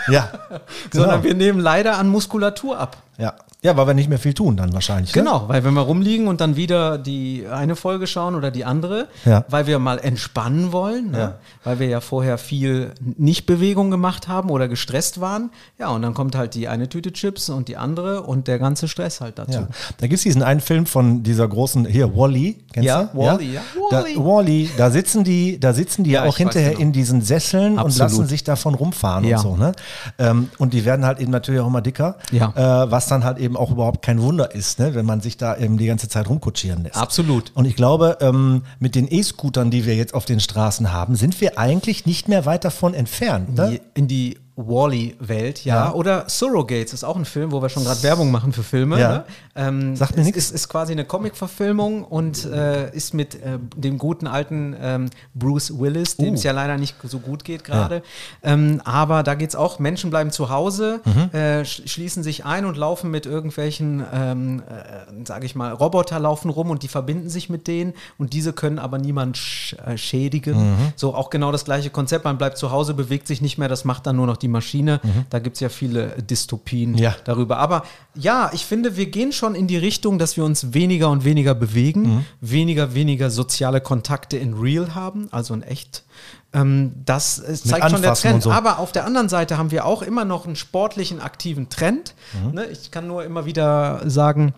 ja. 0.09 0.33
Genau. 0.91 1.05
Sondern 1.05 1.23
wir 1.25 1.35
nehmen 1.35 1.61
leider 1.61 1.99
an 1.99 2.09
Muskulatur 2.09 2.79
ab. 2.79 2.97
Ja. 3.19 3.35
Ja, 3.61 3.77
weil 3.77 3.89
wir 3.89 3.95
nicht 3.95 4.09
mehr 4.09 4.21
viel 4.21 4.35
tun 4.35 4.57
dann 4.57 4.73
wahrscheinlich. 4.73 5.13
Ne? 5.17 5.23
Genau, 5.23 5.41
ne? 5.41 5.49
weil 5.49 5.65
wenn 5.65 5.75
wir 5.75 5.81
rumliegen 5.81 6.29
und 6.29 6.41
dann 6.41 6.55
wieder 6.55 6.97
die 6.97 7.45
eine 7.51 7.75
Folge 7.75 8.07
schauen 8.07 8.37
oder 8.37 8.53
die 8.53 8.65
andere, 8.65 9.09
ja. 9.25 9.45
weil 9.49 9.67
wir 9.67 9.81
mal 9.81 9.99
entspannen 9.99 10.71
wollen, 10.71 11.11
ne? 11.11 11.19
ja. 11.19 11.35
weil 11.65 11.81
wir 11.81 11.89
ja 11.89 12.01
vorher 12.01 12.39
viel 12.39 12.93
Nichtbewegung 13.01 13.91
gemacht 13.91 14.29
haben 14.29 14.51
oder 14.51 14.69
gestresst 14.69 15.21
waren. 15.21 15.51
Ja, 15.77 15.89
und 15.89 16.03
dann 16.03 16.15
kommt 16.15 16.37
halt 16.37 16.55
die 16.55 16.69
eine 16.69 16.89
Tüte 16.89 17.13
Chips 17.13 17.51
und 17.51 17.67
die 17.67 17.77
andere 17.77 18.23
und 18.23 18.47
der 18.47 18.61
ganze 18.61 18.87
Stress 18.87 19.21
halt 19.21 19.41
dazu. 19.41 19.59
Ja. 19.59 19.69
Da 19.97 20.07
gibt 20.07 20.19
es 20.19 20.23
diesen 20.23 20.45
einen 20.45 20.61
Film 20.61 20.87
von 20.87 21.25
dieser 21.25 21.49
großen, 21.49 21.85
hier, 21.87 22.17
Wally, 22.17 22.59
kennst 22.73 22.87
ja, 22.87 23.05
du? 23.13 23.19
Wally, 23.19 23.55
ja. 23.55 23.61
Wally. 23.91 24.15
Da, 24.15 24.25
Wally, 24.25 24.71
da 24.77 24.91
sitzen 24.93 25.25
die, 25.25 25.59
da 25.59 25.73
sitzen 25.73 26.05
die 26.05 26.13
ja, 26.13 26.25
auch 26.27 26.37
hinterher 26.37 26.71
genau. 26.71 26.83
in 26.83 26.93
diesen 26.93 27.23
Sesseln 27.23 27.77
Absolut. 27.77 27.93
und 27.93 27.99
lassen 27.99 28.29
sich 28.29 28.45
davon 28.45 28.77
rumfahren 28.77 29.25
und 29.25 29.39
so. 29.41 29.57
Ne? 29.57 29.73
Ähm, 30.21 30.49
und 30.59 30.75
die 30.75 30.85
werden 30.85 31.05
halt 31.05 31.19
eben 31.19 31.33
natürlich 31.33 31.61
auch 31.61 31.67
immer 31.67 31.83
dicker. 31.83 32.19
Ja. 32.31 32.85
Äh, 32.85 32.91
was 32.93 33.09
dann 33.09 33.25
halt 33.25 33.39
eben 33.39 33.48
auch 33.57 33.71
überhaupt 33.71 34.03
kein 34.03 34.21
Wunder 34.21 34.55
ist, 34.55 34.79
ne? 34.79 34.95
wenn 34.95 35.07
man 35.07 35.21
sich 35.21 35.37
da 35.37 35.57
eben 35.57 35.79
die 35.79 35.87
ganze 35.87 36.09
Zeit 36.09 36.29
rumkutschieren 36.29 36.83
lässt. 36.83 36.97
Absolut. 36.97 37.53
Und 37.55 37.65
ich 37.65 37.77
glaube, 37.77 38.19
ähm, 38.21 38.63
mit 38.79 38.95
den 38.95 39.11
E-Scootern, 39.11 39.71
die 39.71 39.87
wir 39.87 39.97
jetzt 39.97 40.15
auf 40.15 40.25
den 40.25 40.41
Straßen 40.41 40.93
haben, 40.93 41.17
sind 41.17 41.41
wir 41.41 41.59
eigentlich 41.59 42.07
nicht 42.07 42.29
mehr 42.29 42.47
weit 42.47 42.65
davon 42.65 42.95
entfernt. 42.95 43.55
Ne? 43.57 43.81
In 43.95 44.09
die 44.09 44.39
Wally-Welt, 44.59 45.65
ja. 45.65 45.87
Ja. 45.87 45.93
Oder 45.93 46.25
Surrogates 46.29 46.93
ist 46.93 47.05
auch 47.05 47.17
ein 47.17 47.25
Film, 47.25 47.53
wo 47.53 47.63
wir 47.63 47.69
schon 47.69 47.85
gerade 47.85 48.03
Werbung 48.03 48.31
machen 48.31 48.53
für 48.53 48.63
Filme. 48.65 48.99
Ja. 48.99 49.09
Ne? 49.09 49.25
Ähm, 49.55 49.97
Sagt 49.97 50.17
mir 50.17 50.23
es 50.23 50.27
nix. 50.27 50.37
Ist, 50.39 50.51
ist 50.51 50.69
quasi 50.69 50.93
eine 50.93 51.05
Comic-Verfilmung 51.05 52.05
und 52.05 52.45
äh, 52.45 52.91
ist 52.95 53.15
mit 53.15 53.37
äh, 53.37 53.59
dem 53.77 53.99
guten 53.99 54.27
alten 54.27 54.75
ähm, 54.81 55.11
Bruce 55.35 55.79
Willis, 55.79 56.17
dem 56.17 56.31
Uh. 56.31 56.35
es 56.35 56.43
ja 56.43 56.53
leider 56.53 56.77
nicht 56.77 56.97
so 57.05 57.21
gut 57.21 57.45
geht 57.45 57.63
gerade. 57.65 58.03
Ähm, 58.43 58.83
aber 58.85 59.23
da 59.23 59.35
geht 59.35 59.51
es 59.51 59.57
auch, 59.57 59.79
Menschen 59.79 60.11
bleiben 60.11 60.31
zu 60.31 60.51
Hause, 60.51 61.01
Mhm. 61.05 61.31
äh, 61.39 61.65
sch 61.65 61.83
schließen 61.87 62.23
sich 62.23 62.45
ein 62.45 62.65
und 62.65 62.77
laufen 62.77 63.11
mit 63.11 63.27
irgendwelchen, 63.27 64.05
ähm, 64.13 64.63
äh, 64.69 65.25
sage 65.27 65.47
ich 65.47 65.55
mal, 65.55 65.73
Roboter 65.73 66.19
laufen 66.19 66.51
rum 66.51 66.71
und 66.71 66.83
die 66.83 66.89
verbinden 66.89 67.29
sich 67.29 67.49
mit 67.49 67.67
denen 67.69 67.95
und 68.19 68.33
diese 68.33 68.53
können 68.53 68.79
aber 68.79 68.99
niemand 68.99 69.37
sch 69.37 69.75
äh, 69.87 69.97
schädigen. 69.97 70.73
Mhm. 70.73 70.93
So 70.97 71.15
auch 71.15 71.31
genau 71.31 71.53
das 71.53 71.65
gleiche 71.65 71.91
Konzept, 71.91 72.25
man 72.25 72.39
bleibt 72.39 72.59
zu 72.59 72.71
Hause, 72.71 72.95
bewegt 72.95 73.27
sich 73.29 73.41
nicht 73.41 73.59
mehr, 73.59 73.69
das 73.69 73.85
macht 73.85 74.07
dann 74.07 74.17
nur 74.17 74.27
noch 74.27 74.37
die 74.37 74.48
Maschine. 74.49 75.01
Da 75.31 75.39
gibt 75.39 75.57
es 75.57 75.61
ja 75.61 75.69
viele 75.69 76.09
Dystopien 76.23 76.93
Mhm. 76.93 76.99
Ja. 76.99 77.15
darüber. 77.25 77.59
Aber 77.59 77.85
ja, 78.15 78.51
ich 78.53 78.65
finde, 78.67 78.97
wir 78.97 79.07
gehen 79.07 79.33
schon 79.33 79.55
in 79.55 79.67
die 79.67 79.77
Richtung, 79.77 80.19
dass 80.19 80.37
wir 80.37 80.45
uns 80.45 80.73
weniger 80.75 81.11
und 81.11 81.25
weniger 81.25 81.55
bewegen, 81.55 82.03
Mhm. 82.03 82.25
weniger, 82.41 82.95
weniger 82.95 83.31
soziale 83.31 83.81
Kontakte 83.81 84.37
in 84.37 84.55
real 84.55 84.95
haben, 84.95 85.29
also 85.31 85.55
in 85.55 85.63
echt. 85.63 86.05
Ähm, 86.53 86.93
das 87.05 87.37
zeigt 87.65 87.91
schon 87.91 88.01
der 88.03 88.15
Trend. 88.15 88.43
so. 88.43 88.51
Aber 88.51 88.79
auf 88.79 88.91
der 88.93 89.05
anderen 89.05 89.29
Seite 89.29 89.59
haben 89.59 89.71
wir 89.71 89.85
auch 89.85 90.01
immer 90.03 90.25
noch 90.25 90.47
einen 90.47 90.57
sportlichen, 90.57 91.21
aktiven 91.21 91.69
Trend. 91.69 92.15
Mhm. 92.45 92.53
Ne? 92.55 92.65
Ich 92.67 92.91
kann 92.91 93.07
nur 93.07 93.23
immer 93.25 93.45
wieder 93.45 94.01
sagen, 94.09 94.55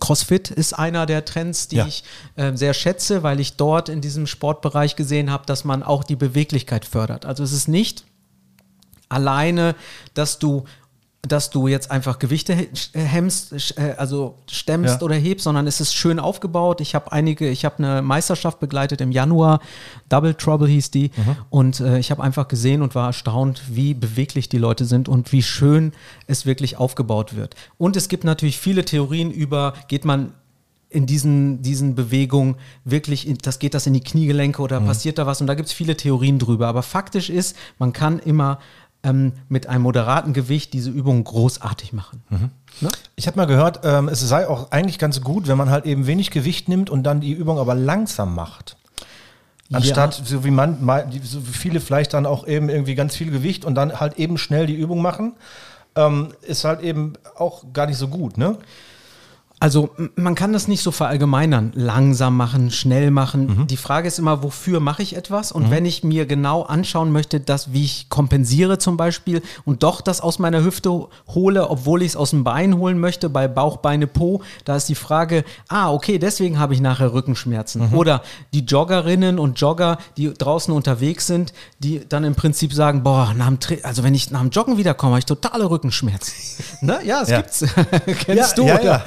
CrossFit 0.00 0.50
ist 0.50 0.72
einer 0.78 1.04
der 1.06 1.24
Trends, 1.24 1.68
die 1.68 1.76
Ja. 1.76 1.86
ich 1.86 2.02
äh, 2.36 2.52
sehr 2.56 2.72
schätze, 2.74 3.22
weil 3.22 3.40
ich 3.40 3.56
dort 3.56 3.88
in 3.88 4.00
diesem 4.00 4.26
Sportbereich 4.26 4.96
gesehen 4.96 5.30
habe, 5.30 5.44
dass 5.46 5.64
man 5.64 5.82
auch 5.82 6.02
die 6.02 6.16
Beweglichkeit 6.16 6.84
fördert. 6.86 7.26
Also 7.26 7.42
es 7.44 7.52
ist 7.52 7.68
nicht 7.68 8.04
alleine, 9.12 9.74
dass 10.14 10.38
du 10.38 10.64
dass 11.24 11.50
du 11.50 11.68
jetzt 11.68 11.88
einfach 11.92 12.18
Gewichte 12.18 12.52
he- 12.52 12.68
hemmst, 12.94 13.78
äh, 13.78 13.94
also 13.96 14.38
stemmst 14.50 14.96
Ja. 14.96 15.02
oder 15.02 15.14
hebst, 15.14 15.44
sondern 15.44 15.68
es 15.68 15.80
ist 15.80 15.94
schön 15.94 16.18
aufgebaut. 16.18 16.80
Ich 16.80 16.96
habe 16.96 17.12
einige, 17.12 17.48
ich 17.48 17.64
habe 17.64 17.78
eine 17.78 18.02
Meisterschaft 18.02 18.58
begleitet 18.58 19.00
im 19.00 19.12
Januar, 19.12 19.60
Double 20.08 20.34
Trouble 20.34 20.66
hieß 20.66 20.90
die, 20.90 21.12
und 21.48 21.78
äh, 21.78 22.00
ich 22.00 22.10
habe 22.10 22.24
einfach 22.24 22.48
gesehen 22.48 22.82
und 22.82 22.96
war 22.96 23.06
erstaunt, 23.06 23.62
wie 23.68 23.94
beweglich 23.94 24.48
die 24.48 24.58
Leute 24.58 24.84
sind 24.84 25.08
und 25.08 25.30
wie 25.30 25.44
schön 25.44 25.92
es 26.26 26.44
wirklich 26.44 26.76
aufgebaut 26.78 27.36
wird. 27.36 27.54
Und 27.78 27.94
es 27.96 28.08
gibt 28.08 28.24
natürlich 28.24 28.58
viele 28.58 28.84
Theorien 28.84 29.30
über, 29.30 29.74
geht 29.86 30.04
man 30.04 30.32
in 30.90 31.06
diesen, 31.06 31.62
diesen 31.62 31.94
Bewegungen 31.94 32.56
wirklich, 32.84 33.26
in, 33.28 33.38
das 33.38 33.60
geht 33.60 33.74
das 33.74 33.86
in 33.86 33.94
die 33.94 34.00
Kniegelenke 34.02 34.60
oder 34.60 34.78
passiert 34.80 35.16
da 35.18 35.24
was? 35.24 35.40
Und 35.40 35.46
da 35.46 35.54
gibt 35.54 35.68
es 35.68 35.72
viele 35.72 35.96
Theorien 35.96 36.38
drüber. 36.38 36.66
Aber 36.66 36.82
faktisch 36.82 37.30
ist, 37.30 37.56
man 37.78 37.94
kann 37.94 38.18
immer 38.18 38.58
ähm, 39.02 39.32
mit 39.48 39.66
einem 39.66 39.82
moderaten 39.82 40.32
Gewicht 40.32 40.72
diese 40.72 40.90
Übung 40.90 41.24
großartig 41.24 41.92
machen. 41.92 42.22
Ne? 42.80 42.88
Ich 43.16 43.26
habe 43.26 43.36
mal 43.36 43.46
gehört, 43.46 43.80
ähm, 43.84 44.08
es 44.08 44.20
sei 44.20 44.48
auch 44.48 44.70
eigentlich 44.70 44.98
ganz 44.98 45.20
gut, 45.20 45.48
wenn 45.48 45.58
man 45.58 45.70
halt 45.70 45.86
eben 45.86 46.06
wenig 46.06 46.30
Gewicht 46.30 46.68
nimmt 46.68 46.90
und 46.90 47.02
dann 47.02 47.20
die 47.20 47.32
Übung 47.32 47.58
aber 47.58 47.74
langsam 47.74 48.34
macht. 48.34 48.76
Anstatt, 49.72 50.20
so 50.24 50.44
wie 50.44 50.50
man, 50.50 50.78
so 51.22 51.40
viele 51.40 51.80
vielleicht 51.80 52.12
dann 52.12 52.26
auch 52.26 52.46
eben 52.46 52.68
irgendwie 52.68 52.94
ganz 52.94 53.16
viel 53.16 53.30
Gewicht 53.30 53.64
und 53.64 53.74
dann 53.74 54.00
halt 54.00 54.18
eben 54.18 54.36
schnell 54.36 54.66
die 54.66 54.74
Übung 54.74 55.00
machen, 55.00 55.34
ähm, 55.96 56.34
ist 56.42 56.64
halt 56.64 56.82
eben 56.82 57.14
auch 57.36 57.64
gar 57.72 57.86
nicht 57.86 57.96
so 57.96 58.08
gut, 58.08 58.36
ne? 58.36 58.58
Also 59.62 59.90
man 60.16 60.34
kann 60.34 60.52
das 60.52 60.66
nicht 60.66 60.82
so 60.82 60.90
verallgemeinern. 60.90 61.70
Langsam 61.76 62.36
machen, 62.36 62.72
schnell 62.72 63.12
machen. 63.12 63.68
Die 63.68 63.76
Frage 63.76 64.08
ist 64.08 64.18
immer, 64.18 64.42
wofür 64.42 64.80
mache 64.80 65.04
ich 65.04 65.14
etwas? 65.14 65.52
Und 65.52 65.70
wenn 65.70 65.84
ich 65.86 66.02
mir 66.02 66.26
genau 66.26 66.62
anschauen 66.62 67.12
möchte, 67.12 67.38
dass, 67.38 67.72
wie 67.72 67.84
ich 67.84 68.08
kompensiere 68.08 68.78
zum 68.78 68.96
Beispiel 68.96 69.40
und 69.64 69.84
doch 69.84 70.00
das 70.00 70.20
aus 70.20 70.40
meiner 70.40 70.64
Hüfte 70.64 71.06
hole, 71.28 71.70
obwohl 71.70 72.02
ich 72.02 72.08
es 72.08 72.16
aus 72.16 72.30
dem 72.30 72.42
Bein 72.42 72.76
holen 72.76 72.98
möchte, 72.98 73.28
bei 73.30 73.46
Bauch, 73.46 73.76
Beine, 73.76 74.08
Po, 74.08 74.42
da 74.64 74.74
ist 74.74 74.88
die 74.88 74.96
Frage, 74.96 75.44
ah, 75.68 75.92
okay, 75.92 76.18
deswegen 76.18 76.58
habe 76.58 76.74
ich 76.74 76.80
nachher 76.80 77.12
Rückenschmerzen. 77.12 77.92
Oder 77.94 78.22
die 78.52 78.64
Joggerinnen 78.64 79.38
und 79.38 79.60
Jogger, 79.60 79.98
die 80.16 80.34
draußen 80.34 80.74
unterwegs 80.74 81.28
sind, 81.28 81.52
die 81.78 82.00
dann 82.08 82.24
im 82.24 82.34
Prinzip 82.34 82.72
sagen, 82.74 83.04
boah, 83.04 83.32
nach 83.36 83.46
dem 83.46 83.58
Tra- 83.58 83.82
also 83.84 84.02
wenn 84.02 84.16
ich 84.16 84.32
nach 84.32 84.40
dem 84.40 84.50
Joggen 84.50 84.76
wiederkomme, 84.76 85.12
habe 85.12 85.18
ich 85.20 85.26
totale 85.26 85.70
Rückenschmerzen. 85.70 86.34
ne? 86.80 86.98
Ja, 87.04 87.22
es 87.22 87.28
Ja. 87.28 87.36
gibt's. 87.36 87.64
Kennst 88.24 88.58
du? 88.58 88.66
ja, 88.66 88.80
oder? 88.80 89.04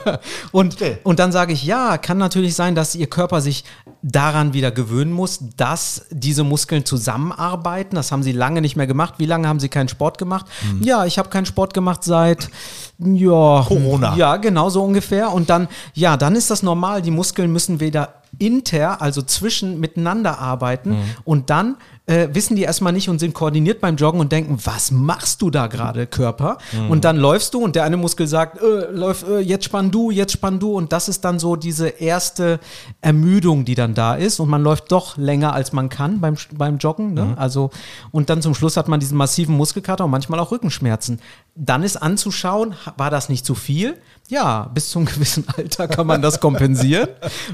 Und, 0.52 0.74
Okay. 0.74 0.98
und 1.02 1.18
dann 1.18 1.32
sage 1.32 1.52
ich, 1.52 1.64
ja, 1.64 1.98
kann 1.98 2.18
natürlich 2.18 2.54
sein, 2.54 2.74
dass 2.74 2.94
ihr 2.94 3.06
Körper 3.06 3.40
sich 3.40 3.64
daran 4.02 4.52
wieder 4.52 4.70
gewöhnen 4.70 5.12
muss, 5.12 5.40
dass 5.56 6.06
diese 6.10 6.44
Muskeln 6.44 6.84
zusammenarbeiten. 6.84 7.94
Das 7.96 8.10
haben 8.10 8.22
sie 8.22 8.32
lange 8.32 8.60
nicht 8.60 8.76
mehr 8.76 8.86
gemacht. 8.86 9.14
Wie 9.18 9.26
lange 9.26 9.48
haben 9.48 9.60
sie 9.60 9.68
keinen 9.68 9.88
Sport 9.88 10.18
gemacht? 10.18 10.46
Ja, 10.80 11.04
ich 11.04 11.18
habe 11.18 11.28
keinen 11.28 11.46
Sport 11.46 11.74
gemacht 11.74 12.04
seit 12.04 12.48
ja, 12.98 13.64
Corona. 13.66 14.16
Ja, 14.16 14.36
genau 14.36 14.70
so 14.70 14.82
ungefähr. 14.82 15.32
Und 15.32 15.50
dann, 15.50 15.68
ja, 15.94 16.16
dann 16.16 16.34
ist 16.36 16.50
das 16.50 16.62
normal. 16.62 17.02
Die 17.02 17.10
Muskeln 17.10 17.52
müssen 17.52 17.80
wieder 17.80 18.21
inter, 18.38 19.00
also 19.02 19.22
zwischen 19.22 19.78
miteinander 19.78 20.38
arbeiten. 20.38 20.96
Und 21.24 21.50
dann 21.50 21.76
äh, 22.06 22.28
wissen 22.32 22.56
die 22.56 22.62
erstmal 22.62 22.92
nicht 22.92 23.08
und 23.08 23.18
sind 23.20 23.34
koordiniert 23.34 23.80
beim 23.80 23.96
Joggen 23.96 24.18
und 24.20 24.32
denken, 24.32 24.58
was 24.64 24.90
machst 24.90 25.40
du 25.42 25.50
da 25.50 25.68
gerade, 25.68 26.06
Körper? 26.06 26.58
Und 26.88 27.04
dann 27.04 27.16
läufst 27.16 27.54
du 27.54 27.60
und 27.62 27.76
der 27.76 27.84
eine 27.84 27.96
Muskel 27.96 28.26
sagt, 28.26 28.60
äh, 28.60 28.90
läuf, 28.90 29.24
äh, 29.28 29.38
jetzt 29.38 29.64
spann 29.66 29.90
du, 29.90 30.10
jetzt 30.10 30.32
spann 30.32 30.58
du. 30.58 30.72
Und 30.72 30.92
das 30.92 31.08
ist 31.08 31.24
dann 31.24 31.38
so 31.38 31.54
diese 31.56 31.88
erste 31.88 32.58
Ermüdung, 33.00 33.64
die 33.64 33.74
dann 33.74 33.94
da 33.94 34.14
ist. 34.14 34.40
Und 34.40 34.48
man 34.48 34.62
läuft 34.62 34.90
doch 34.92 35.16
länger, 35.16 35.52
als 35.52 35.72
man 35.72 35.88
kann 35.88 36.20
beim, 36.20 36.36
beim 36.54 36.78
Joggen. 36.78 37.14
Ne? 37.14 37.34
Also, 37.36 37.70
und 38.10 38.30
dann 38.30 38.42
zum 38.42 38.54
Schluss 38.54 38.76
hat 38.76 38.88
man 38.88 38.98
diesen 39.00 39.16
massiven 39.16 39.56
Muskelkater 39.56 40.04
und 40.04 40.10
manchmal 40.10 40.40
auch 40.40 40.50
Rückenschmerzen. 40.50 41.20
Dann 41.54 41.82
ist 41.82 41.96
anzuschauen, 41.96 42.74
ha- 42.86 42.94
war 42.96 43.10
das 43.10 43.28
nicht 43.28 43.44
zu 43.46 43.54
viel? 43.54 43.96
Ja, 44.28 44.70
bis 44.72 44.90
zum 44.90 45.04
gewissen 45.06 45.44
Alter 45.56 45.88
kann 45.88 46.06
man 46.06 46.22
das 46.22 46.40
kompensieren, 46.40 47.08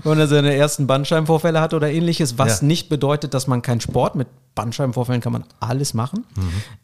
wenn 0.04 0.18
er 0.18 0.28
seine 0.28 0.54
ersten 0.54 0.86
Bandscheibenvorfälle 0.86 1.60
hat 1.60 1.74
oder 1.74 1.90
ähnliches, 1.90 2.38
was 2.38 2.60
Ja. 2.60 2.66
nicht 2.66 2.88
bedeutet, 2.88 3.34
dass 3.34 3.46
man 3.46 3.62
keinen 3.62 3.80
Sport 3.80 4.14
mit 4.14 4.28
Bandscheibenvorfällen 4.54 5.20
kann 5.20 5.32
man 5.32 5.44
alles 5.60 5.94
machen, 5.94 6.24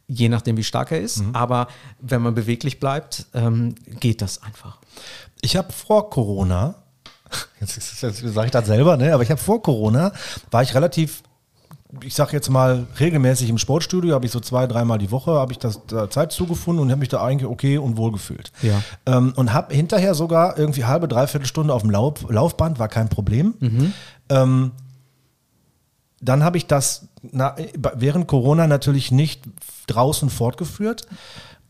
je 0.06 0.28
nachdem 0.28 0.56
wie 0.56 0.64
stark 0.64 0.92
er 0.92 1.00
ist. 1.00 1.22
Aber 1.32 1.66
wenn 2.00 2.22
man 2.22 2.34
beweglich 2.34 2.78
bleibt, 2.80 3.26
ähm, 3.34 3.74
geht 4.00 4.22
das 4.22 4.42
einfach. 4.42 4.78
Ich 5.40 5.56
habe 5.56 5.72
vor 5.72 6.08
Corona, 6.10 6.76
jetzt, 7.60 7.76
jetzt, 7.76 8.00
jetzt 8.02 8.18
sage 8.34 8.46
ich 8.46 8.52
das 8.52 8.66
selber, 8.66 8.96
ne? 8.96 9.12
aber 9.12 9.22
ich 9.24 9.30
habe 9.30 9.40
vor 9.40 9.60
Corona, 9.62 10.12
war 10.50 10.62
ich 10.62 10.74
relativ, 10.74 11.22
ich 12.02 12.14
sage 12.14 12.32
jetzt 12.32 12.50
mal, 12.50 12.86
regelmäßig 12.98 13.48
im 13.48 13.58
Sportstudio, 13.58 14.14
habe 14.14 14.26
ich 14.26 14.32
so 14.32 14.40
zwei, 14.40 14.66
dreimal 14.66 14.98
die 14.98 15.10
Woche, 15.10 15.32
habe 15.32 15.52
ich 15.52 15.58
das 15.58 15.80
da 15.86 16.10
Zeit 16.10 16.32
zugefunden 16.32 16.82
und 16.82 16.90
habe 16.90 17.00
mich 17.00 17.08
da 17.08 17.22
eigentlich 17.22 17.48
okay 17.48 17.78
und 17.78 17.96
wohl 17.96 18.12
gefühlt. 18.12 18.52
Ja. 18.62 18.82
Ähm, 19.06 19.32
und 19.36 19.52
habe 19.52 19.74
hinterher 19.74 20.14
sogar 20.14 20.58
irgendwie 20.58 20.84
halbe, 20.84 21.08
dreiviertel 21.08 21.46
Stunde 21.46 21.74
auf 21.74 21.82
dem 21.82 21.90
Lauf, 21.90 22.28
Laufband, 22.28 22.78
war 22.78 22.88
kein 22.88 23.08
Problem. 23.08 23.54
Ähm, 24.28 24.72
dann 26.20 26.42
habe 26.42 26.56
ich 26.56 26.66
das 26.66 27.08
na, 27.32 27.56
während 27.74 28.26
Corona 28.26 28.66
natürlich 28.66 29.10
nicht 29.10 29.42
draußen 29.86 30.30
fortgeführt 30.30 31.06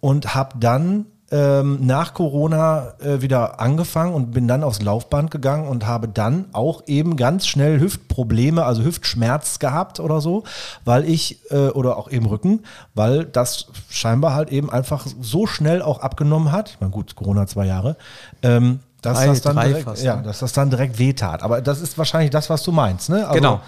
und 0.00 0.34
habe 0.34 0.58
dann 0.58 1.06
ähm, 1.30 1.78
nach 1.86 2.14
Corona 2.14 2.92
äh, 3.00 3.20
wieder 3.22 3.58
angefangen 3.60 4.14
und 4.14 4.32
bin 4.32 4.46
dann 4.46 4.62
aufs 4.62 4.82
Laufband 4.82 5.30
gegangen 5.30 5.66
und 5.66 5.86
habe 5.86 6.06
dann 6.06 6.44
auch 6.52 6.82
eben 6.86 7.16
ganz 7.16 7.46
schnell 7.46 7.80
Hüftprobleme, 7.80 8.64
also 8.64 8.82
Hüftschmerz 8.82 9.58
gehabt 9.58 10.00
oder 10.00 10.20
so, 10.20 10.44
weil 10.84 11.08
ich, 11.08 11.40
äh, 11.50 11.68
oder 11.68 11.96
auch 11.96 12.10
eben 12.10 12.26
Rücken, 12.26 12.60
weil 12.94 13.24
das 13.24 13.66
scheinbar 13.88 14.34
halt 14.34 14.50
eben 14.50 14.70
einfach 14.70 15.06
so 15.20 15.46
schnell 15.46 15.82
auch 15.82 16.00
abgenommen 16.00 16.52
hat. 16.52 16.70
Ich 16.70 16.80
meine, 16.80 16.92
gut, 16.92 17.16
Corona 17.16 17.46
zwei 17.46 17.66
Jahre. 17.66 17.96
Ähm, 18.42 18.80
dass, 19.00 19.18
Drei- 19.18 19.26
das 19.26 19.40
dann 19.42 19.56
direkt, 19.56 19.84
fast, 19.84 20.02
ja, 20.02 20.16
ne? 20.16 20.22
dass 20.22 20.38
das 20.38 20.52
dann 20.52 20.70
direkt 20.70 20.98
wehtat. 20.98 21.42
Aber 21.42 21.60
das 21.60 21.80
ist 21.80 21.98
wahrscheinlich 21.98 22.30
das, 22.30 22.48
was 22.48 22.62
du 22.62 22.72
meinst, 22.72 23.10
ne? 23.10 23.26
Also, 23.26 23.34
Genau, 23.34 23.60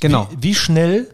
genau. 0.00 0.28
Wie, 0.30 0.42
wie 0.50 0.54
schnell 0.54 1.08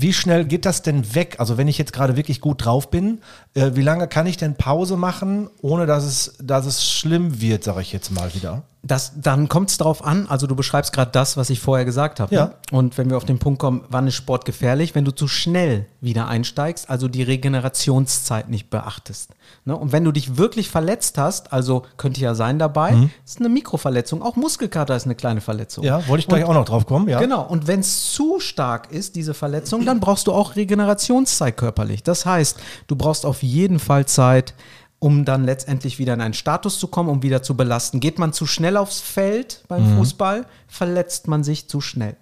wie 0.00 0.12
schnell 0.12 0.44
geht 0.44 0.64
das 0.64 0.82
denn 0.82 1.14
weg? 1.16 1.36
Also 1.38 1.58
wenn 1.58 1.66
ich 1.66 1.76
jetzt 1.76 1.92
gerade 1.92 2.16
wirklich 2.16 2.40
gut 2.40 2.64
drauf 2.64 2.88
bin, 2.88 3.18
äh, 3.54 3.72
wie 3.74 3.82
lange 3.82 4.06
kann 4.06 4.26
ich 4.26 4.36
denn 4.36 4.54
Pause 4.54 4.96
machen, 4.96 5.50
ohne 5.60 5.86
dass 5.86 6.04
es, 6.04 6.36
dass 6.40 6.66
es 6.66 6.88
schlimm 6.88 7.40
wird, 7.40 7.64
sage 7.64 7.80
ich 7.80 7.92
jetzt 7.92 8.12
mal 8.12 8.32
wieder? 8.32 8.62
Das, 8.82 9.12
dann 9.16 9.48
kommt 9.48 9.70
es 9.70 9.76
darauf 9.76 10.04
an, 10.04 10.26
also 10.28 10.46
du 10.46 10.54
beschreibst 10.54 10.92
gerade 10.92 11.10
das, 11.10 11.36
was 11.36 11.50
ich 11.50 11.58
vorher 11.58 11.84
gesagt 11.84 12.20
habe. 12.20 12.32
Ja. 12.32 12.44
Ne? 12.46 12.54
Und 12.70 12.96
wenn 12.96 13.10
wir 13.10 13.16
auf 13.16 13.24
den 13.24 13.40
Punkt 13.40 13.58
kommen, 13.58 13.82
wann 13.88 14.06
ist 14.06 14.14
Sport 14.14 14.44
gefährlich, 14.44 14.94
wenn 14.94 15.04
du 15.04 15.10
zu 15.10 15.26
schnell 15.26 15.86
wieder 16.00 16.28
einsteigst, 16.28 16.88
also 16.88 17.08
die 17.08 17.24
Regenerationszeit 17.24 18.48
nicht 18.48 18.70
beachtest. 18.70 19.30
Ne? 19.64 19.76
Und 19.76 19.90
wenn 19.92 20.04
du 20.04 20.12
dich 20.12 20.36
wirklich 20.36 20.70
verletzt 20.70 21.18
hast, 21.18 21.52
also 21.52 21.82
könnte 21.96 22.20
ja 22.20 22.34
sein 22.34 22.58
dabei, 22.58 22.92
Mhm. 22.92 23.10
ist 23.26 23.40
eine 23.40 23.48
Mikroverletzung, 23.48 24.22
auch 24.22 24.36
Muskelkater 24.36 24.94
ist 24.96 25.04
eine 25.06 25.14
kleine 25.16 25.40
Verletzung. 25.40 25.84
Ja, 25.84 26.06
wollte 26.06 26.20
ich 26.20 26.28
gleich 26.28 26.44
Und- 26.44 26.50
auch 26.50 26.54
noch 26.54 26.64
drauf 26.64 26.86
kommen, 26.86 27.08
ja. 27.08 27.18
Genau, 27.20 27.42
und 27.42 27.66
wenn 27.66 27.80
es 27.80 28.12
zu 28.12 28.38
stark 28.40 28.92
ist, 28.92 29.16
diese 29.16 29.34
Verletzung, 29.34 29.84
dann 29.84 30.00
brauchst 30.00 30.26
du 30.28 30.32
auch 30.32 30.56
Regenerationszeit 30.56 31.56
körperlich. 31.56 32.02
Das 32.02 32.24
heißt, 32.26 32.58
du 32.86 32.96
brauchst 32.96 33.26
auf 33.26 33.42
jeden 33.42 33.80
Fall 33.80 34.06
Zeit, 34.06 34.54
um 34.98 35.24
dann 35.24 35.44
letztendlich 35.44 35.98
wieder 35.98 36.14
in 36.14 36.20
einen 36.20 36.34
Status 36.34 36.78
zu 36.78 36.88
kommen, 36.88 37.08
um 37.08 37.22
wieder 37.22 37.42
zu 37.42 37.56
belasten. 37.56 38.00
Geht 38.00 38.18
man 38.18 38.32
zu 38.32 38.46
schnell 38.46 38.76
aufs 38.76 39.00
Feld 39.00 39.62
beim 39.68 39.96
Fußball, 39.96 40.46
verletzt 40.66 41.28
man 41.28 41.44
sich 41.44 41.68
zu 41.68 41.80
schnell. 41.80 42.16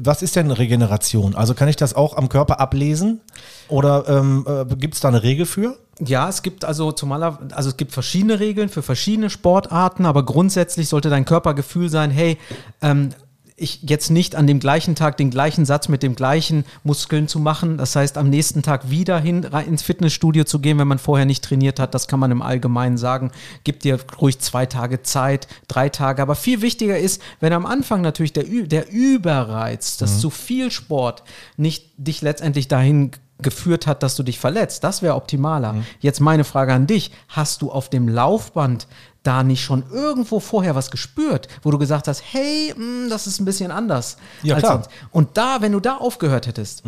Was 0.00 0.22
ist 0.22 0.36
denn 0.36 0.50
Regeneration? 0.50 1.34
Also 1.34 1.54
kann 1.54 1.68
ich 1.68 1.76
das 1.76 1.94
auch 1.94 2.16
am 2.16 2.28
Körper 2.28 2.60
ablesen? 2.60 3.20
Oder 3.68 4.08
ähm, 4.08 4.46
äh, 4.46 4.76
gibt 4.76 4.94
es 4.94 5.00
da 5.00 5.08
eine 5.08 5.22
Regel 5.22 5.44
für? 5.44 5.76
Ja, 6.00 6.28
es 6.28 6.42
gibt 6.42 6.64
also 6.64 6.92
zumaler, 6.92 7.38
also 7.52 7.70
es 7.70 7.76
gibt 7.76 7.92
verschiedene 7.92 8.38
Regeln 8.38 8.68
für 8.68 8.82
verschiedene 8.82 9.30
Sportarten, 9.30 10.06
aber 10.06 10.24
grundsätzlich 10.24 10.88
sollte 10.88 11.10
dein 11.10 11.24
Körpergefühl 11.24 11.88
sein, 11.88 12.12
hey, 12.12 12.38
ähm, 12.82 13.10
ich 13.58 13.80
jetzt 13.82 14.10
nicht 14.10 14.36
an 14.36 14.46
dem 14.46 14.60
gleichen 14.60 14.94
Tag 14.94 15.16
den 15.16 15.30
gleichen 15.30 15.64
Satz 15.64 15.88
mit 15.88 16.02
dem 16.02 16.14
gleichen 16.14 16.64
Muskeln 16.84 17.26
zu 17.26 17.40
machen. 17.40 17.76
Das 17.76 17.96
heißt, 17.96 18.16
am 18.16 18.30
nächsten 18.30 18.62
Tag 18.62 18.88
wieder 18.88 19.18
hin 19.18 19.42
ins 19.66 19.82
Fitnessstudio 19.82 20.44
zu 20.44 20.60
gehen, 20.60 20.78
wenn 20.78 20.88
man 20.88 20.98
vorher 20.98 21.26
nicht 21.26 21.44
trainiert 21.44 21.80
hat. 21.80 21.94
Das 21.94 22.06
kann 22.06 22.20
man 22.20 22.30
im 22.30 22.40
Allgemeinen 22.40 22.96
sagen. 22.96 23.32
Gib 23.64 23.80
dir 23.80 23.98
ruhig 24.20 24.38
zwei 24.38 24.66
Tage 24.66 25.02
Zeit, 25.02 25.48
drei 25.66 25.88
Tage. 25.88 26.22
Aber 26.22 26.36
viel 26.36 26.62
wichtiger 26.62 26.98
ist, 26.98 27.20
wenn 27.40 27.52
am 27.52 27.66
Anfang 27.66 28.00
natürlich 28.00 28.32
der, 28.32 28.44
der 28.44 28.90
Überreiz, 28.90 29.96
das 29.96 30.20
zu 30.20 30.30
viel 30.30 30.70
Sport 30.70 31.24
nicht 31.56 31.90
dich 31.96 32.22
letztendlich 32.22 32.68
dahin 32.68 33.10
geführt 33.40 33.86
hat, 33.86 34.02
dass 34.02 34.16
du 34.16 34.22
dich 34.22 34.38
verletzt. 34.38 34.82
Das 34.84 35.00
wäre 35.02 35.14
optimaler. 35.14 35.76
Jetzt 36.00 36.20
meine 36.20 36.44
Frage 36.44 36.72
an 36.72 36.86
dich. 36.86 37.12
Hast 37.28 37.62
du 37.62 37.70
auf 37.70 37.88
dem 37.88 38.08
Laufband 38.08 38.86
da 39.22 39.42
nicht 39.42 39.62
schon 39.62 39.84
irgendwo 39.92 40.40
vorher 40.40 40.74
was 40.74 40.90
gespürt, 40.90 41.48
wo 41.62 41.70
du 41.70 41.78
gesagt 41.78 42.08
hast, 42.08 42.22
hey, 42.32 42.74
mh, 42.76 43.08
das 43.10 43.26
ist 43.26 43.40
ein 43.40 43.44
bisschen 43.44 43.70
anders. 43.70 44.16
Ja, 44.42 44.54
als 44.56 44.62
klar. 44.64 44.74
sonst. 44.74 44.90
Und 45.10 45.36
da, 45.36 45.60
wenn 45.60 45.72
du 45.72 45.80
da 45.80 45.96
aufgehört 45.96 46.46
hättest. 46.46 46.82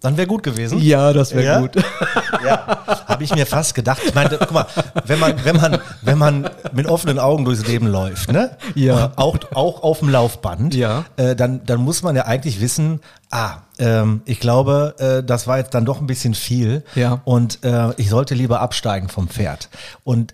Dann 0.00 0.16
wäre 0.16 0.26
gut 0.26 0.42
gewesen. 0.42 0.78
Ja, 0.80 1.12
das 1.12 1.34
wäre 1.34 1.44
Ja? 1.44 1.60
gut. 1.60 1.76
Ja, 2.44 2.84
habe 3.18 3.24
ich 3.24 3.34
mir 3.34 3.46
fast 3.46 3.74
gedacht. 3.74 4.00
Ich 4.06 4.14
meine, 4.14 4.38
guck 4.38 4.52
mal, 4.52 4.66
wenn 5.04 5.18
man, 5.18 5.44
wenn 5.44 5.56
man, 5.56 5.78
wenn 6.02 6.18
man 6.18 6.48
mit 6.72 6.86
offenen 6.86 7.18
Augen 7.18 7.44
durchs 7.44 7.66
Leben 7.66 7.88
läuft, 7.88 8.30
ne? 8.30 8.56
Ja. 8.76 9.12
Auch, 9.16 9.36
auch 9.56 9.82
auf 9.82 9.98
dem 9.98 10.08
Laufband, 10.08 10.72
Ja. 10.72 11.04
äh, 11.16 11.34
dann, 11.34 11.66
dann 11.66 11.80
muss 11.80 12.04
man 12.04 12.14
ja 12.14 12.26
eigentlich 12.26 12.60
wissen, 12.60 13.00
ah, 13.30 13.56
ähm, 13.80 14.22
ich 14.24 14.38
glaube, 14.38 14.94
äh, 15.00 15.24
das 15.26 15.48
war 15.48 15.58
jetzt 15.58 15.74
dann 15.74 15.84
doch 15.84 16.00
ein 16.00 16.06
bisschen 16.06 16.34
viel. 16.34 16.84
Ja. 16.94 17.20
Und 17.24 17.64
äh, 17.64 17.90
ich 17.96 18.08
sollte 18.08 18.36
lieber 18.36 18.60
absteigen 18.60 19.08
vom 19.08 19.26
Pferd. 19.26 19.68
Und 20.04 20.32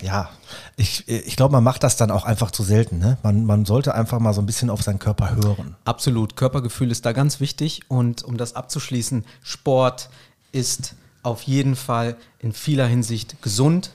ja, 0.00 0.30
ich, 0.78 1.06
ich 1.06 1.36
glaube, 1.36 1.52
man 1.52 1.62
macht 1.64 1.82
das 1.82 1.98
dann 1.98 2.10
auch 2.10 2.24
einfach 2.24 2.50
zu 2.50 2.62
selten. 2.62 2.98
Ne? 2.98 3.18
Man, 3.22 3.44
man 3.44 3.66
sollte 3.66 3.94
einfach 3.94 4.20
mal 4.20 4.32
so 4.32 4.40
ein 4.40 4.46
bisschen 4.46 4.70
auf 4.70 4.80
seinen 4.82 5.00
Körper 5.00 5.34
hören. 5.36 5.76
Absolut. 5.84 6.34
Körpergefühl 6.34 6.90
ist 6.90 7.04
da 7.04 7.12
ganz 7.12 7.40
wichtig. 7.40 7.82
Und 7.88 8.22
um 8.24 8.38
das 8.38 8.56
abzuschließen, 8.56 9.26
Sport 9.42 10.08
ist 10.50 10.94
auf 11.22 11.42
jeden 11.42 11.76
Fall 11.76 12.16
in 12.38 12.52
vieler 12.52 12.86
Hinsicht 12.86 13.42
gesund. 13.42 13.92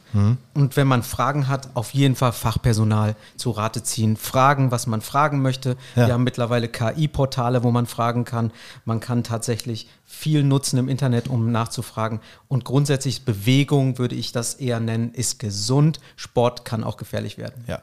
Und 0.53 0.77
wenn 0.77 0.87
man 0.87 1.01
Fragen 1.01 1.47
hat, 1.47 1.69
auf 1.73 1.93
jeden 1.93 2.15
Fall 2.15 2.31
Fachpersonal 2.31 3.15
zu 3.35 3.49
Rate 3.49 3.81
ziehen. 3.83 4.15
Fragen, 4.15 4.69
was 4.71 4.85
man 4.85 5.01
fragen 5.01 5.41
möchte. 5.41 5.75
Ja. 5.95 6.07
Wir 6.07 6.13
haben 6.13 6.23
mittlerweile 6.23 6.67
KI-Portale, 6.67 7.63
wo 7.63 7.71
man 7.71 7.87
fragen 7.87 8.23
kann. 8.23 8.51
Man 8.85 8.99
kann 8.99 9.23
tatsächlich 9.23 9.89
viel 10.05 10.43
nutzen 10.43 10.77
im 10.77 10.87
Internet, 10.87 11.27
um 11.27 11.51
nachzufragen. 11.51 12.21
Und 12.47 12.63
grundsätzlich 12.63 13.25
Bewegung, 13.25 13.97
würde 13.97 14.15
ich 14.15 14.31
das 14.31 14.53
eher 14.53 14.79
nennen, 14.79 15.11
ist 15.13 15.39
gesund. 15.39 15.99
Sport 16.15 16.63
kann 16.63 16.83
auch 16.83 16.97
gefährlich 16.97 17.37
werden. 17.37 17.63
Ja. 17.67 17.81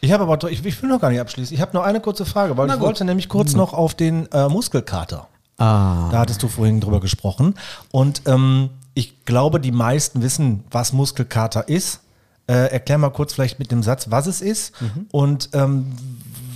Ich 0.00 0.10
habe 0.12 0.24
aber, 0.24 0.50
ich, 0.50 0.64
ich 0.64 0.82
will 0.82 0.90
noch 0.90 1.00
gar 1.00 1.10
nicht 1.10 1.20
abschließen. 1.20 1.54
Ich 1.54 1.60
habe 1.60 1.72
noch 1.74 1.84
eine 1.84 2.00
kurze 2.00 2.26
Frage, 2.26 2.56
weil 2.56 2.66
Na 2.66 2.74
ich 2.74 2.80
gut. 2.80 2.88
wollte 2.88 3.04
nämlich 3.04 3.28
kurz 3.28 3.54
noch 3.54 3.72
auf 3.72 3.94
den 3.94 4.30
äh, 4.32 4.48
Muskelkater. 4.48 5.28
Ah. 5.58 6.08
Da 6.10 6.18
hattest 6.20 6.42
du 6.42 6.48
vorhin 6.48 6.80
drüber 6.80 7.00
gesprochen. 7.00 7.54
Und 7.90 8.22
ähm, 8.26 8.70
ich 8.94 9.24
glaube, 9.24 9.60
die 9.60 9.72
meisten 9.72 10.22
wissen, 10.22 10.64
was 10.70 10.92
Muskelkater 10.92 11.68
ist. 11.68 12.00
Äh, 12.48 12.72
erklär 12.72 12.98
mal 12.98 13.10
kurz 13.10 13.32
vielleicht 13.32 13.58
mit 13.58 13.70
dem 13.70 13.82
Satz, 13.82 14.10
was 14.10 14.26
es 14.26 14.40
ist 14.40 14.72
und 15.12 15.50
ähm, 15.52 15.92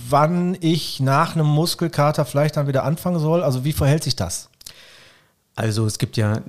wann 0.09 0.57
ich 0.59 0.99
nach 0.99 1.35
einem 1.35 1.47
Muskelkater 1.47 2.25
vielleicht 2.25 2.57
dann 2.57 2.67
wieder 2.67 2.83
anfangen 2.83 3.19
soll. 3.19 3.41
Also 3.41 3.63
wie 3.63 3.71
verhält 3.71 4.03
sich 4.03 4.15
das? 4.15 4.49
Also 5.55 5.85
es 5.85 5.97
gibt 5.97 6.17
ja, 6.17 6.41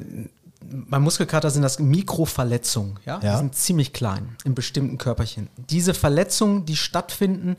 beim 0.61 1.03
Muskelkater 1.03 1.51
sind 1.51 1.63
das 1.63 1.79
Mikroverletzungen, 1.79 2.99
ja? 3.07 3.21
Ja. 3.23 3.33
Die 3.33 3.37
sind 3.39 3.55
ziemlich 3.55 3.93
klein 3.93 4.37
in 4.45 4.55
bestimmten 4.55 4.99
Körperchen. 4.99 5.49
Diese 5.57 5.95
Verletzungen, 5.95 6.67
die 6.67 6.77
stattfinden, 6.77 7.57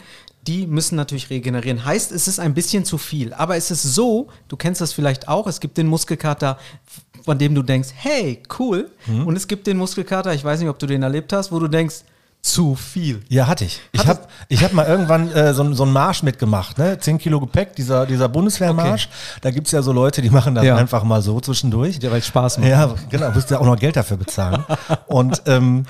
die 0.48 0.68
müssen 0.68 0.96
natürlich 0.96 1.30
regenerieren. 1.30 1.86
Heißt, 1.86 2.12
es 2.12 2.28
ist 2.28 2.40
ein 2.40 2.54
bisschen 2.54 2.86
zu 2.86 2.98
viel. 2.98 3.34
Aber 3.34 3.56
es 3.56 3.72
ist 3.72 3.84
so, 3.84 4.28
du 4.48 4.58
kennst 4.58 4.82
das 4.82 4.94
vielleicht 4.94 5.28
auch, 5.28 5.48
es 5.48 5.60
gibt 5.60 5.78
den 5.78 5.88
Muskelkater, 5.88 6.58
von 7.24 7.38
dem 7.38 7.56
du 7.56 7.64
denkst, 7.64 7.90
hey, 7.96 8.42
cool. 8.58 8.90
Mhm. 9.06 9.28
Und 9.28 9.36
es 9.36 9.48
gibt 9.48 9.68
den 9.68 9.78
Muskelkater, 9.78 10.34
ich 10.34 10.44
weiß 10.44 10.60
nicht, 10.60 10.70
ob 10.70 10.80
du 10.80 10.86
den 10.86 11.04
erlebt 11.04 11.34
hast, 11.34 11.52
wo 11.52 11.60
du 11.60 11.68
denkst, 11.68 12.04
zu 12.42 12.76
viel. 12.76 13.22
Ja, 13.28 13.48
hatte 13.48 13.66
ich. 13.66 13.82
Ich 13.92 14.08
habe 14.08 14.22
ich 14.48 14.64
hab 14.64 14.72
mal 14.72 14.86
irgendwann 14.88 15.30
äh, 15.32 15.54
so, 15.54 15.74
so 15.74 15.84
einen 15.84 15.92
Marsch 15.92 16.24
mitgemacht, 16.24 16.78
ne? 16.78 16.98
10 16.98 17.18
Kilo 17.18 17.40
Gepäck, 17.42 17.76
dieser, 17.76 18.06
dieser 18.06 18.30
Bundeswehrmarsch. 18.30 19.10
Da 19.42 19.52
gibt's 19.52 19.72
ja 19.72 19.82
so 19.82 19.92
Leute, 19.92 20.22
die 20.22 20.30
machen 20.30 20.56
das 20.56 20.64
Ja. 20.64 20.78
einfach 20.78 21.04
mal 21.04 21.22
so 21.22 21.40
zwischendurch. 21.42 22.00
Ja, 22.02 22.12
weil 22.12 22.20
es 22.20 22.28
Spaß 22.28 22.60
macht. 22.60 22.70
Ja, 22.70 22.96
genau, 23.10 23.32
musst 23.32 23.52
ja 23.52 23.60
auch 23.60 23.66
noch 23.66 23.78
Geld 23.78 23.98
dafür 23.98 24.18
bezahlen. 24.18 24.64
Und 25.08 25.42
ähm, 25.48 25.86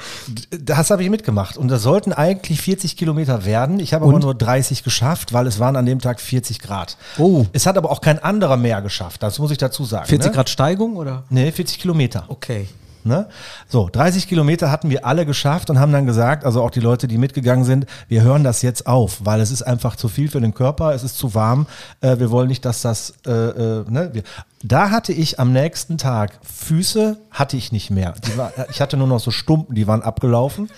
das 0.60 0.90
habe 0.90 1.04
ich 1.04 1.10
mitgemacht. 1.12 1.56
Und 1.56 1.68
das 1.68 1.84
sollten 1.84 2.14
eigentlich 2.14 2.62
40 2.62 2.98
Kilometer 2.98 3.46
werden. 3.46 3.80
Ich 3.80 3.94
habe 3.94 4.06
aber 4.06 4.20
nur 4.20 4.34
30 4.34 4.84
geschafft, 4.84 5.34
weil 5.34 5.46
es 5.46 5.60
waren 5.60 5.76
an 5.76 5.86
dem 5.86 6.00
Tag 6.00 6.20
40 6.20 6.60
Grad. 6.60 6.98
Oh. 7.20 7.46
Es 7.54 7.68
hat 7.68 7.78
aber 7.78 7.92
auch 7.92 8.02
kein 8.02 8.18
anderer 8.22 8.58
mehr 8.58 8.82
geschafft, 8.82 9.22
das 9.22 9.38
muss 9.38 9.52
ich 9.52 9.60
dazu 9.60 9.86
sagen. 9.86 10.08
40 10.08 10.32
ne? 10.32 10.36
Grad 10.36 10.50
Steigung 10.50 10.96
oder? 10.96 11.24
Nee, 11.30 11.52
40 11.52 11.80
Kilometer. 11.80 12.26
Okay. 12.28 12.68
Ne? 13.04 13.28
So, 13.68 13.90
30 13.90 14.28
Kilometer 14.28 14.72
hatten 14.72 14.90
wir 14.90 15.06
alle 15.06 15.26
geschafft 15.26 15.70
und 15.70 15.80
haben 15.80 15.92
dann 15.92 16.06
gesagt, 16.06 16.44
also 16.44 16.62
auch 16.62 16.72
die 16.72 16.82
Leute, 16.82 17.08
die 17.08 17.18
mitgegangen 17.18 17.64
sind, 17.64 17.86
wir 18.08 18.24
hören 18.24 18.44
das 18.44 18.62
jetzt 18.62 18.88
auf, 18.88 19.20
weil 19.24 19.40
es 19.40 19.52
ist 19.52 19.62
einfach 19.62 19.96
zu 19.96 20.10
viel 20.10 20.30
für 20.30 20.42
den 20.42 20.54
Körper, 20.54 20.94
es 20.94 21.04
ist 21.04 21.18
zu 21.18 21.34
warm, 21.34 21.66
äh, 22.02 22.20
wir 22.20 22.30
wollen 22.30 22.50
nicht, 22.50 22.66
dass 22.66 22.82
das, 22.82 23.14
äh, 23.26 23.32
äh, 23.32 23.86
ne? 23.90 24.10
wir, 24.14 24.24
da 24.62 24.90
hatte 24.92 25.14
ich 25.14 25.40
am 25.40 25.54
nächsten 25.54 25.98
Tag 25.98 26.40
Füße, 26.44 27.18
hatte 27.32 27.56
ich 27.56 27.72
nicht 27.72 27.92
mehr. 27.92 28.14
War, 28.36 28.52
ich 28.70 28.82
hatte 28.82 28.98
nur 28.98 29.08
noch 29.08 29.20
so 29.20 29.32
Stumpen, 29.32 29.74
die 29.74 29.88
waren 29.88 30.02
abgelaufen. 30.02 30.70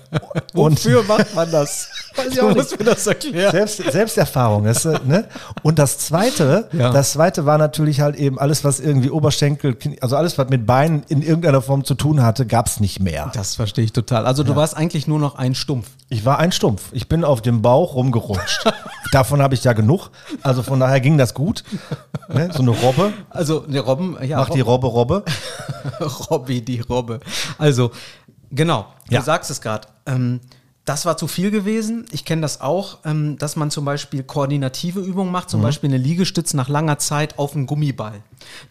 Und 0.54 0.82
macht 1.06 1.34
man 1.34 1.50
das? 1.50 1.90
Weiß 2.16 2.28
ich 2.28 2.40
auch 2.40 2.48
nicht. 2.48 2.56
musst 2.56 2.78
mir 2.78 2.84
das 2.86 3.06
erklären. 3.06 3.50
Selbst, 3.52 3.76
Selbsterfahrung. 3.92 4.64
Äh, 4.66 4.74
ne? 5.04 5.28
Und 5.62 5.78
das 5.78 5.98
zweite, 5.98 6.68
Ja. 6.72 6.90
das 6.90 7.12
zweite 7.12 7.44
war 7.44 7.58
natürlich 7.58 8.00
halt 8.00 8.16
eben 8.16 8.38
alles, 8.38 8.64
was 8.64 8.80
irgendwie 8.80 9.10
Oberschenkel, 9.10 9.76
also 10.00 10.16
alles, 10.16 10.38
was 10.38 10.48
mit 10.48 10.64
Beinen 10.66 11.02
in 11.08 11.20
irgendeiner 11.20 11.60
Form 11.60 11.84
zu 11.84 11.94
tun 11.94 12.22
hatte, 12.22 12.46
gab 12.46 12.66
es 12.68 12.80
nicht 12.80 13.00
mehr. 13.00 13.30
Das 13.34 13.56
verstehe 13.56 13.84
ich 13.84 13.92
total. 13.92 14.24
Also 14.26 14.44
du 14.44 14.56
warst 14.56 14.76
eigentlich 14.76 15.06
nur 15.06 15.18
noch 15.18 15.34
ein 15.34 15.54
Stumpf. 15.54 15.88
Ich 16.08 16.24
war 16.24 16.38
ein 16.38 16.52
Stumpf. 16.52 16.84
Ich 16.92 17.08
bin 17.08 17.24
auf 17.24 17.42
dem 17.42 17.60
Bauch 17.62 17.94
rumgerutscht. 17.94 18.64
Davon 19.12 19.42
habe 19.42 19.54
ich 19.54 19.64
ja 19.64 19.72
genug. 19.72 20.10
Also 20.42 20.62
von 20.62 20.80
daher 20.80 21.00
ging 21.00 21.18
das 21.18 21.34
gut. 21.34 21.64
Ne? 22.28 22.48
So 22.52 22.62
eine 22.62 22.70
Robbe. 22.70 23.12
Also 23.30 23.60
der 23.60 23.82
Robben, 23.82 24.16
ja, 24.24 24.38
Mach 24.38 24.50
die 24.50 24.60
Robbe, 24.60 24.86
Robbe. 24.86 25.24
Robby, 26.30 26.62
die 26.62 26.80
Robbe. 26.80 27.20
Also, 27.58 27.90
genau, 28.50 28.86
Ja. 29.10 29.20
du 29.20 29.24
sagst 29.24 29.50
es 29.50 29.60
gerade. 29.60 29.88
Ähm, 30.06 30.40
das 30.86 31.04
war 31.04 31.16
zu 31.18 31.26
viel 31.26 31.50
gewesen. 31.50 32.06
Ich 32.12 32.24
kenne 32.24 32.40
das 32.42 32.60
auch, 32.62 32.98
ähm, 33.04 33.36
dass 33.38 33.56
man 33.56 33.70
zum 33.70 33.84
Beispiel 33.84 34.22
koordinative 34.22 35.00
Übungen 35.00 35.30
macht, 35.32 35.48
Mhm. 35.48 35.50
zum 35.50 35.62
Beispiel 35.62 35.90
eine 35.90 35.98
Liegestütz 35.98 36.54
nach 36.54 36.68
langer 36.68 36.98
Zeit 36.98 37.38
auf 37.38 37.54
einen 37.54 37.66
Gummiball. 37.66 38.22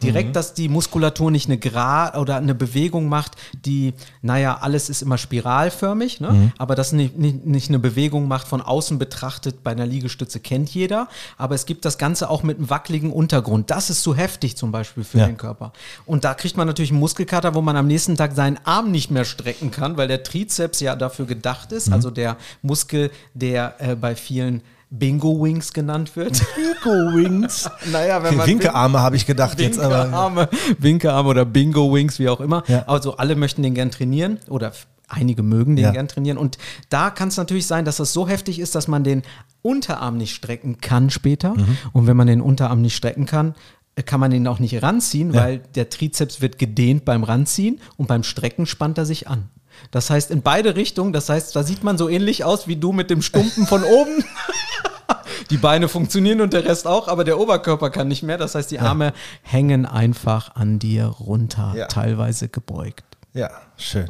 Direkt, 0.01 0.30
Mhm. 0.30 0.34
dass 0.34 0.54
die 0.54 0.69
Muskulatur 0.69 1.30
nicht 1.30 1.47
eine 1.47 1.58
Gra 1.58 2.17
oder 2.17 2.38
eine 2.38 2.56
Bewegung 2.56 3.10
macht, 3.10 3.34
die, 3.65 3.93
naja, 4.21 4.58
alles 4.62 4.89
ist 4.89 5.01
immer 5.01 5.17
spiralförmig, 5.17 6.21
ne? 6.21 6.32
Mhm. 6.32 6.51
aber 6.58 6.75
das 6.75 6.91
nicht, 6.93 7.17
nicht, 7.17 7.45
nicht 7.45 7.69
eine 7.69 7.80
Bewegung 7.80 8.28
macht 8.28 8.47
von 8.47 8.62
außen 8.62 8.97
betrachtet 8.97 9.63
bei 9.63 9.71
einer 9.71 9.86
Liegestütze, 9.86 10.39
kennt 10.39 10.69
jeder. 10.69 11.08
Aber 11.38 11.56
es 11.56 11.65
gibt 11.65 11.84
das 11.86 11.97
Ganze 11.97 12.30
auch 12.30 12.43
mit 12.43 12.58
einem 12.58 12.69
wackeligen 12.69 13.12
Untergrund. 13.12 13.69
Das 13.69 13.89
ist 13.89 14.01
zu 14.04 14.15
heftig 14.15 14.56
zum 14.56 14.71
Beispiel 14.71 15.04
für 15.04 15.19
Ja. 15.19 15.25
den 15.28 15.38
Körper. 15.38 15.73
Und 16.06 16.23
da 16.23 16.34
kriegt 16.34 16.56
man 16.58 16.67
natürlich 16.67 16.91
einen 16.91 16.99
Muskelkater, 16.99 17.54
wo 17.56 17.62
man 17.62 17.75
am 17.75 17.88
nächsten 17.88 18.15
Tag 18.15 18.34
seinen 18.36 18.58
Arm 18.63 18.91
nicht 18.91 19.12
mehr 19.12 19.25
strecken 19.25 19.71
kann, 19.71 19.97
weil 19.97 20.08
der 20.08 20.23
Trizeps 20.23 20.80
ja 20.80 20.95
dafür 20.95 21.25
gedacht 21.25 21.71
ist, 21.71 21.91
also 21.91 22.04
der 22.11 22.37
Muskel, 22.61 23.11
der 23.33 23.75
äh, 23.79 23.95
bei 23.95 24.15
vielen 24.15 24.61
Bingo 24.89 25.43
Wings 25.43 25.73
genannt 25.73 26.15
wird. 26.15 26.41
Bingo 26.55 27.15
Wings. 27.15 27.69
naja, 27.91 28.23
wenn 28.23 28.35
man 28.37 28.47
Winkearme 28.47 28.99
habe 28.99 29.15
ich 29.15 29.25
gedacht 29.25 29.59
jetzt, 29.59 29.79
aber. 29.79 30.03
Winkearme, 30.05 30.49
Winkearme 30.79 31.29
oder 31.29 31.45
Bingo 31.45 31.93
Wings, 31.93 32.19
wie 32.19 32.29
auch 32.29 32.39
immer. 32.39 32.63
Ja. 32.67 32.83
Also 32.87 33.17
alle 33.17 33.35
möchten 33.35 33.63
den 33.63 33.73
gern 33.73 33.91
trainieren 33.91 34.37
oder 34.47 34.71
einige 35.07 35.43
mögen 35.43 35.75
den 35.75 35.85
Ja. 35.85 35.91
gern 35.91 36.07
trainieren. 36.07 36.37
Und 36.37 36.57
da 36.89 37.09
kann 37.09 37.27
es 37.27 37.37
natürlich 37.37 37.67
sein, 37.67 37.85
dass 37.85 37.97
das 37.97 38.13
so 38.13 38.27
heftig 38.27 38.59
ist, 38.59 38.75
dass 38.75 38.87
man 38.87 39.03
den 39.03 39.23
Unterarm 39.61 40.17
nicht 40.17 40.33
strecken 40.35 40.77
kann 40.79 41.09
später. 41.09 41.55
Mhm. 41.55 41.77
Und 41.93 42.07
wenn 42.07 42.15
man 42.17 42.27
den 42.27 42.41
Unterarm 42.41 42.81
nicht 42.81 42.95
strecken 42.95 43.25
kann, 43.25 43.55
äh, 43.95 44.03
kann 44.03 44.19
man 44.19 44.31
den 44.31 44.47
auch 44.47 44.59
nicht 44.59 44.81
ranziehen, 44.81 45.33
Ja. 45.33 45.41
weil 45.41 45.59
der 45.75 45.89
Trizeps 45.89 46.41
wird 46.41 46.57
gedehnt 46.59 47.05
beim 47.05 47.23
Ranziehen 47.23 47.79
und 47.97 48.07
beim 48.07 48.23
Strecken 48.23 48.65
spannt 48.65 48.97
er 48.97 49.05
sich 49.05 49.27
an. 49.27 49.49
Das 49.91 50.09
heißt, 50.09 50.31
in 50.31 50.41
beide 50.41 50.75
Richtungen, 50.75 51.13
das 51.13 51.29
heißt, 51.29 51.55
da 51.55 51.63
sieht 51.63 51.83
man 51.83 51.97
so 51.97 52.09
ähnlich 52.09 52.43
aus 52.43 52.67
wie 52.67 52.75
du 52.75 52.91
mit 52.91 53.09
dem 53.09 53.21
Stumpen 53.21 53.65
von 53.67 53.83
oben. 53.83 54.23
Die 55.51 55.57
Beine 55.57 55.88
funktionieren 55.88 56.41
und 56.41 56.53
der 56.53 56.65
Rest 56.65 56.88
auch, 56.88 57.07
aber 57.07 57.23
der 57.23 57.39
Oberkörper 57.39 57.91
kann 57.91 58.07
nicht 58.07 58.23
mehr. 58.23 58.38
Das 58.38 58.55
heißt, 58.55 58.71
die 58.71 58.79
Arme 58.79 59.13
hängen 59.43 59.85
einfach 59.85 60.55
an 60.55 60.79
dir 60.79 61.05
runter, 61.05 61.73
Ja. 61.75 61.85
teilweise 61.85 62.49
gebeugt. 62.49 63.03
Ja, 63.33 63.51
schön. 63.77 64.09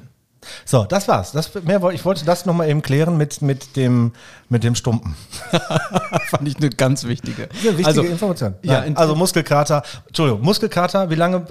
So, 0.66 0.84
das 0.86 1.08
war's. 1.08 1.32
Das, 1.32 1.52
mehr, 1.64 1.82
ich 1.92 2.04
wollte 2.06 2.26
das 2.26 2.46
nochmal 2.46 2.70
eben 2.70 2.82
klären 2.82 3.18
mit, 3.18 3.42
mit, 3.42 3.76
dem, 3.76 4.12
mit 4.50 4.64
dem 4.64 4.76
Stumpen. 4.76 5.16
Fand 6.30 6.48
ich 6.48 6.58
eine 6.58 6.70
ganz 6.70 7.04
wichtige. 7.06 7.44
Eine 7.44 7.64
wichtige 7.78 7.88
also, 7.88 8.02
Information. 8.04 8.56
Ja, 8.62 8.80
Nein, 8.80 8.90
in- 8.90 8.98
also 8.98 9.16
Muskelkater, 9.16 9.84
Entschuldigung, 10.08 10.42
Muskelkater, 10.42 11.10
wie 11.10 11.16
lange 11.16 11.46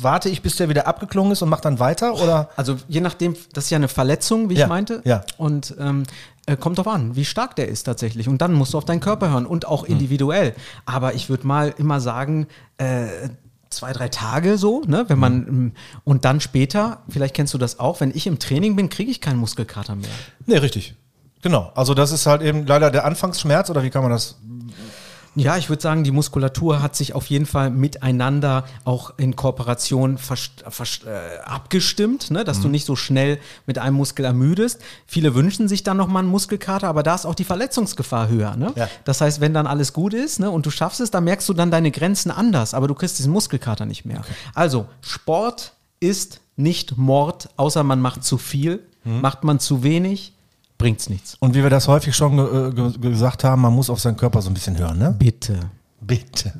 warte 0.00 0.28
ich, 0.28 0.42
bis 0.42 0.56
der 0.56 0.68
wieder 0.68 0.86
abgeklungen 0.86 1.32
ist 1.32 1.42
und 1.42 1.48
mache 1.48 1.62
dann 1.62 1.78
weiter? 1.78 2.14
Oder? 2.14 2.50
Also 2.56 2.76
je 2.88 3.00
nachdem, 3.00 3.36
das 3.52 3.64
ist 3.64 3.70
ja 3.70 3.76
eine 3.76 3.88
Verletzung, 3.88 4.48
wie 4.50 4.54
Ja, 4.54 4.64
ich 4.64 4.68
meinte. 4.68 5.00
ja. 5.04 5.22
Und 5.36 5.74
ähm, 5.78 6.04
äh, 6.46 6.56
kommt 6.56 6.78
drauf 6.78 6.88
an, 6.88 7.16
wie 7.16 7.24
stark 7.24 7.56
der 7.56 7.68
ist 7.68 7.84
tatsächlich. 7.84 8.28
Und 8.28 8.38
dann 8.42 8.52
musst 8.52 8.74
du 8.74 8.78
auf 8.78 8.84
deinen 8.84 9.00
Körper 9.00 9.30
hören 9.30 9.46
und 9.46 9.64
Hm. 9.64 9.70
auch 9.70 9.84
individuell. 9.84 10.54
Aber 10.86 11.14
ich 11.14 11.28
würde 11.28 11.46
mal 11.46 11.74
immer 11.76 12.00
sagen, 12.00 12.46
äh, 12.78 13.06
zwei, 13.70 13.92
drei 13.92 14.08
Tage 14.08 14.58
so, 14.58 14.82
ne? 14.86 15.04
Wenn 15.08 15.18
man 15.18 15.32
Hm. 15.32 15.48
ähm, 15.48 15.72
und 16.04 16.24
dann 16.24 16.40
später, 16.40 17.02
vielleicht 17.08 17.34
kennst 17.34 17.54
du 17.54 17.58
das 17.58 17.78
auch, 17.78 18.00
wenn 18.00 18.10
ich 18.14 18.26
im 18.26 18.38
Training 18.38 18.76
bin, 18.76 18.88
kriege 18.88 19.10
ich 19.10 19.20
keinen 19.20 19.38
Muskelkater 19.38 19.94
mehr. 19.94 20.10
Nee, 20.46 20.56
richtig. 20.58 20.94
Genau. 21.42 21.70
Also 21.74 21.94
das 21.94 22.12
ist 22.12 22.26
halt 22.26 22.42
eben 22.42 22.66
leider 22.66 22.90
der 22.90 23.04
Anfangsschmerz 23.04 23.70
oder 23.70 23.82
wie 23.82 23.90
kann 23.90 24.02
man 24.02 24.10
das? 24.10 24.38
Ja, 25.36 25.56
ich 25.56 25.68
würde 25.68 25.80
sagen, 25.80 26.02
die 26.02 26.10
Muskulatur 26.10 26.82
hat 26.82 26.96
sich 26.96 27.14
auf 27.14 27.26
jeden 27.26 27.46
Fall 27.46 27.70
miteinander 27.70 28.64
auch 28.84 29.14
in 29.16 29.36
Kooperation 29.36 30.16
äh, 30.16 31.38
abgestimmt, 31.44 32.30
ne? 32.30 32.42
dass 32.44 32.60
du 32.60 32.68
nicht 32.68 32.84
so 32.84 32.96
schnell 32.96 33.38
mit 33.66 33.78
einem 33.78 33.96
Muskel 33.96 34.24
ermüdest. 34.24 34.80
Viele 35.06 35.34
wünschen 35.34 35.68
sich 35.68 35.84
dann 35.84 35.96
nochmal 35.96 36.22
einen 36.22 36.30
Muskelkater, 36.30 36.88
aber 36.88 37.02
da 37.02 37.14
ist 37.14 37.26
auch 37.26 37.36
die 37.36 37.44
Verletzungsgefahr 37.44 38.28
höher. 38.28 38.56
Ne? 38.56 38.72
Ja. 38.74 38.88
Das 39.04 39.20
heißt, 39.20 39.40
wenn 39.40 39.54
dann 39.54 39.66
alles 39.66 39.92
gut 39.92 40.14
ist 40.14 40.40
ne, 40.40 40.50
und 40.50 40.66
du 40.66 40.70
schaffst 40.70 41.00
es, 41.00 41.10
dann 41.10 41.24
merkst 41.24 41.48
du 41.48 41.54
dann 41.54 41.70
deine 41.70 41.90
Grenzen 41.90 42.30
anders, 42.30 42.74
aber 42.74 42.88
du 42.88 42.94
kriegst 42.94 43.18
diesen 43.18 43.32
Muskelkater 43.32 43.86
nicht 43.86 44.04
mehr. 44.04 44.22
Also, 44.54 44.86
Sport 45.00 45.74
ist 46.00 46.40
nicht 46.56 46.98
Mord, 46.98 47.50
außer 47.56 47.84
man 47.84 48.00
macht 48.00 48.24
zu 48.24 48.36
viel. 48.36 48.84
Macht 49.02 49.44
man 49.44 49.58
zu 49.58 49.82
wenig, 49.82 50.34
bringt's 50.80 51.08
nichts. 51.08 51.36
Und 51.38 51.54
wie 51.54 51.62
wir 51.62 51.70
das 51.70 51.86
häufig 51.86 52.16
schon 52.16 52.36
ge 52.36 52.72
ge 52.72 53.10
gesagt 53.10 53.44
haben, 53.44 53.62
man 53.62 53.72
muss 53.72 53.90
auf 53.90 54.00
seinen 54.00 54.16
Körper 54.16 54.42
so 54.42 54.50
ein 54.50 54.54
bisschen 54.54 54.76
hören, 54.78 54.98
ne? 54.98 55.14
Bitte. 55.16 55.60
Bitte. 56.00 56.54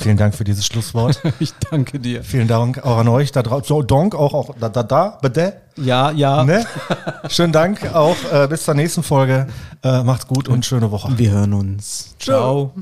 Vielen 0.00 0.18
Dank 0.18 0.34
für 0.34 0.44
dieses 0.44 0.66
Schlusswort. 0.66 1.20
Ich 1.40 1.54
danke 1.70 1.98
dir. 1.98 2.22
Vielen 2.22 2.46
Dank 2.46 2.84
auch 2.84 2.98
an 2.98 3.08
euch 3.08 3.32
da 3.32 3.42
draußen. 3.42 3.66
So, 3.66 3.82
Donk 3.82 4.14
auch, 4.14 4.34
auch 4.34 4.54
da, 4.60 4.68
da, 4.68 4.82
da, 4.82 5.18
bitte. 5.22 5.54
Ja, 5.76 6.10
ja. 6.10 6.44
Ne? 6.44 6.66
Schönen 7.28 7.52
Dank 7.52 7.94
auch. 7.94 8.16
Äh, 8.30 8.46
bis 8.48 8.64
zur 8.64 8.74
nächsten 8.74 9.02
Folge. 9.02 9.46
Äh, 9.82 10.02
macht's 10.02 10.26
gut 10.26 10.46
und 10.48 10.66
schöne 10.66 10.90
Woche. 10.90 11.16
Wir 11.16 11.30
hören 11.30 11.54
uns. 11.54 12.14
Ciao. 12.18 12.74